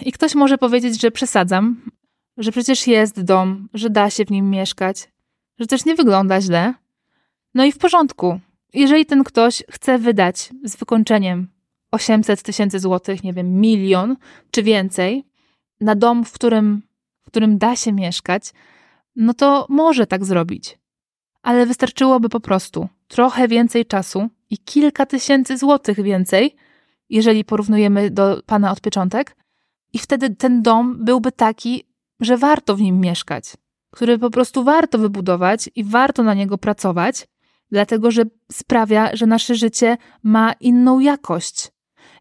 I 0.00 0.12
ktoś 0.12 0.34
może 0.34 0.58
powiedzieć, 0.58 1.00
że 1.00 1.10
przesadzam, 1.10 1.82
że 2.36 2.52
przecież 2.52 2.86
jest 2.86 3.22
dom, 3.22 3.68
że 3.74 3.90
da 3.90 4.10
się 4.10 4.24
w 4.24 4.30
nim 4.30 4.50
mieszkać, 4.50 5.08
że 5.58 5.66
też 5.66 5.84
nie 5.84 5.94
wygląda 5.94 6.40
źle. 6.40 6.74
No 7.54 7.64
i 7.64 7.72
w 7.72 7.78
porządku. 7.78 8.40
Jeżeli 8.74 9.06
ten 9.06 9.24
ktoś 9.24 9.62
chce 9.70 9.98
wydać 9.98 10.50
z 10.64 10.76
wykończeniem 10.76 11.48
800 11.90 12.42
tysięcy 12.42 12.78
złotych, 12.80 13.24
nie 13.24 13.32
wiem, 13.32 13.60
milion 13.60 14.16
czy 14.50 14.62
więcej, 14.62 15.24
na 15.80 15.94
dom, 15.94 16.24
w 16.24 16.32
którym, 16.32 16.82
w 17.22 17.26
którym 17.26 17.58
da 17.58 17.76
się 17.76 17.92
mieszkać, 17.92 18.52
no 19.16 19.34
to 19.34 19.66
może 19.68 20.06
tak 20.06 20.24
zrobić. 20.24 20.78
Ale 21.42 21.66
wystarczyłoby 21.66 22.28
po 22.28 22.40
prostu 22.40 22.88
trochę 23.08 23.48
więcej 23.48 23.86
czasu 23.86 24.28
i 24.50 24.58
kilka 24.58 25.06
tysięcy 25.06 25.58
złotych 25.58 26.02
więcej, 26.02 26.56
jeżeli 27.10 27.44
porównujemy 27.44 28.10
do 28.10 28.42
pana 28.46 28.72
od 28.72 28.80
pieczątek, 28.80 29.36
i 29.92 29.98
wtedy 29.98 30.30
ten 30.30 30.62
dom 30.62 31.04
byłby 31.04 31.32
taki, 31.32 31.84
że 32.20 32.36
warto 32.36 32.76
w 32.76 32.80
nim 32.80 33.00
mieszkać, 33.00 33.52
który 33.90 34.18
po 34.18 34.30
prostu 34.30 34.64
warto 34.64 34.98
wybudować 34.98 35.70
i 35.74 35.84
warto 35.84 36.22
na 36.22 36.34
niego 36.34 36.58
pracować, 36.58 37.26
dlatego 37.70 38.10
że 38.10 38.22
sprawia, 38.52 39.16
że 39.16 39.26
nasze 39.26 39.54
życie 39.54 39.96
ma 40.22 40.52
inną 40.52 40.98
jakość. 40.98 41.70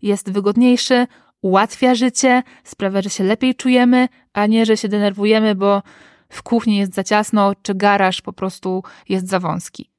Jest 0.01 0.31
wygodniejszy, 0.31 1.07
ułatwia 1.41 1.95
życie, 1.95 2.43
sprawia, 2.63 3.01
że 3.01 3.09
się 3.09 3.23
lepiej 3.23 3.55
czujemy, 3.55 4.07
a 4.33 4.45
nie, 4.45 4.65
że 4.65 4.77
się 4.77 4.87
denerwujemy, 4.87 5.55
bo 5.55 5.83
w 6.29 6.43
kuchni 6.43 6.77
jest 6.77 6.93
za 6.93 7.03
ciasno, 7.03 7.53
czy 7.61 7.75
garaż 7.75 8.21
po 8.21 8.33
prostu 8.33 8.83
jest 9.09 9.27
za 9.27 9.39
wąski. 9.39 9.91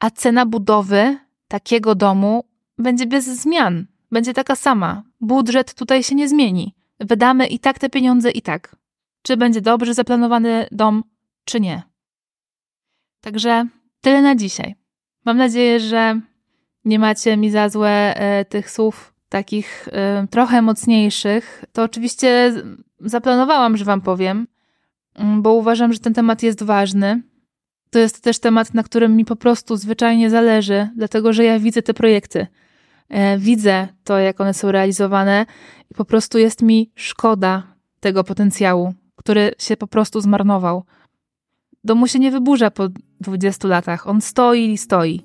A 0.00 0.10
cena 0.10 0.46
budowy 0.46 1.18
takiego 1.48 1.94
domu 1.94 2.44
będzie 2.78 3.06
bez 3.06 3.24
zmian, 3.24 3.86
będzie 4.10 4.34
taka 4.34 4.56
sama. 4.56 5.02
Budżet 5.20 5.74
tutaj 5.74 6.02
się 6.02 6.14
nie 6.14 6.28
zmieni. 6.28 6.74
Wydamy 7.00 7.46
i 7.46 7.58
tak 7.58 7.78
te 7.78 7.90
pieniądze, 7.90 8.30
i 8.30 8.42
tak. 8.42 8.76
Czy 9.22 9.36
będzie 9.36 9.60
dobrze 9.60 9.94
zaplanowany 9.94 10.66
dom, 10.72 11.04
czy 11.44 11.60
nie. 11.60 11.82
Także 13.20 13.66
tyle 14.00 14.22
na 14.22 14.36
dzisiaj. 14.36 14.79
Mam 15.24 15.36
nadzieję, 15.36 15.80
że 15.80 16.20
nie 16.84 16.98
macie 16.98 17.36
mi 17.36 17.50
za 17.50 17.68
złe 17.68 18.14
e, 18.16 18.44
tych 18.44 18.70
słów 18.70 19.14
takich 19.28 19.88
y, 19.88 20.28
trochę 20.28 20.62
mocniejszych, 20.62 21.64
to 21.72 21.82
oczywiście 21.82 22.54
zaplanowałam, 23.00 23.76
że 23.76 23.84
Wam 23.84 24.00
powiem, 24.00 24.46
mm, 25.14 25.42
bo 25.42 25.52
uważam, 25.52 25.92
że 25.92 25.98
ten 25.98 26.14
temat 26.14 26.42
jest 26.42 26.62
ważny. 26.62 27.22
To 27.90 27.98
jest 27.98 28.22
też 28.22 28.38
temat, 28.38 28.74
na 28.74 28.82
którym 28.82 29.16
mi 29.16 29.24
po 29.24 29.36
prostu 29.36 29.76
zwyczajnie 29.76 30.30
zależy, 30.30 30.88
dlatego 30.96 31.32
że 31.32 31.44
ja 31.44 31.58
widzę 31.58 31.82
te 31.82 31.94
projekty. 31.94 32.46
E, 33.08 33.38
widzę 33.38 33.88
to, 34.04 34.18
jak 34.18 34.40
one 34.40 34.54
są 34.54 34.72
realizowane 34.72 35.46
i 35.90 35.94
po 35.94 36.04
prostu 36.04 36.38
jest 36.38 36.62
mi 36.62 36.92
szkoda 36.94 37.62
tego 38.00 38.24
potencjału, 38.24 38.94
który 39.16 39.52
się 39.58 39.76
po 39.76 39.86
prostu 39.86 40.20
zmarnował. 40.20 40.84
Domu 41.84 42.06
się 42.06 42.18
nie 42.18 42.30
wyburza 42.30 42.70
po 42.70 42.88
20 43.20 43.68
latach. 43.68 44.06
On 44.06 44.20
stoi 44.20 44.72
i 44.72 44.78
stoi. 44.78 45.22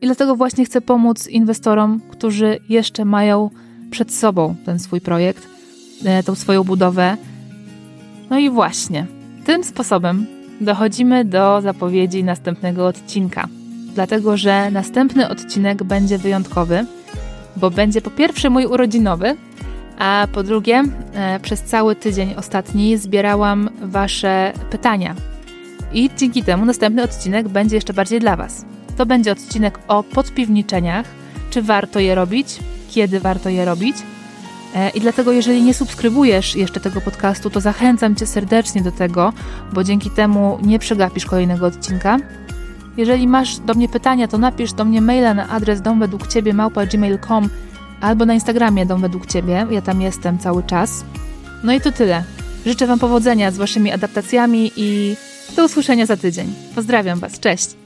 I 0.00 0.06
dlatego 0.06 0.36
właśnie 0.36 0.64
chcę 0.64 0.80
pomóc 0.80 1.28
inwestorom, 1.28 2.00
którzy 2.10 2.58
jeszcze 2.68 3.04
mają 3.04 3.50
przed 3.90 4.14
sobą 4.14 4.54
ten 4.64 4.78
swój 4.78 5.00
projekt, 5.00 5.48
e, 6.04 6.22
tą 6.22 6.34
swoją 6.34 6.64
budowę. 6.64 7.16
No 8.30 8.38
i 8.38 8.50
właśnie, 8.50 9.06
tym 9.44 9.64
sposobem 9.64 10.26
dochodzimy 10.60 11.24
do 11.24 11.60
zapowiedzi 11.60 12.24
następnego 12.24 12.86
odcinka. 12.86 13.48
Dlatego, 13.94 14.36
że 14.36 14.70
następny 14.70 15.28
odcinek 15.28 15.84
będzie 15.84 16.18
wyjątkowy, 16.18 16.86
bo 17.56 17.70
będzie 17.70 18.00
po 18.00 18.10
pierwsze 18.10 18.50
mój 18.50 18.66
urodzinowy, 18.66 19.36
a 19.98 20.26
po 20.32 20.42
drugie, 20.42 20.82
e, 21.14 21.40
przez 21.40 21.62
cały 21.62 21.96
tydzień 21.96 22.34
ostatni 22.34 22.96
zbierałam 22.96 23.70
Wasze 23.82 24.52
pytania. 24.70 25.14
I 25.94 26.10
dzięki 26.16 26.42
temu 26.42 26.64
następny 26.64 27.02
odcinek 27.02 27.48
będzie 27.48 27.76
jeszcze 27.76 27.92
bardziej 27.92 28.20
dla 28.20 28.36
Was. 28.36 28.64
To 28.96 29.06
będzie 29.06 29.32
odcinek 29.32 29.78
o 29.88 30.02
podpiwniczeniach, 30.02 31.06
czy 31.50 31.62
warto 31.62 32.00
je 32.00 32.14
robić, 32.14 32.58
kiedy 32.90 33.20
warto 33.20 33.48
je 33.48 33.64
robić. 33.64 33.96
E, 34.74 34.90
I 34.90 35.00
dlatego, 35.00 35.32
jeżeli 35.32 35.62
nie 35.62 35.74
subskrybujesz 35.74 36.56
jeszcze 36.56 36.80
tego 36.80 37.00
podcastu, 37.00 37.50
to 37.50 37.60
zachęcam 37.60 38.16
Cię 38.16 38.26
serdecznie 38.26 38.82
do 38.82 38.92
tego, 38.92 39.32
bo 39.72 39.84
dzięki 39.84 40.10
temu 40.10 40.58
nie 40.62 40.78
przegapisz 40.78 41.26
kolejnego 41.26 41.66
odcinka. 41.66 42.18
Jeżeli 42.96 43.28
masz 43.28 43.58
do 43.58 43.74
mnie 43.74 43.88
pytania, 43.88 44.28
to 44.28 44.38
napisz 44.38 44.72
do 44.72 44.84
mnie 44.84 45.00
maila 45.00 45.34
na 45.34 45.48
adres 45.48 45.82
domwedługciebie 45.82 46.54
albo 48.00 48.26
na 48.26 48.34
Instagramie 48.34 48.86
dom 48.86 49.00
według 49.00 49.26
Ciebie. 49.26 49.66
Ja 49.70 49.82
tam 49.82 50.00
jestem 50.00 50.38
cały 50.38 50.62
czas. 50.62 51.04
No 51.62 51.72
i 51.72 51.80
to 51.80 51.92
tyle. 51.92 52.24
Życzę 52.66 52.86
Wam 52.86 52.98
powodzenia 52.98 53.50
z 53.50 53.56
Waszymi 53.56 53.92
adaptacjami 53.92 54.72
i 54.76 55.16
do 55.56 55.64
usłyszenia 55.64 56.06
za 56.06 56.16
tydzień. 56.16 56.54
Pozdrawiam 56.74 57.18
Was, 57.18 57.40
cześć! 57.40 57.83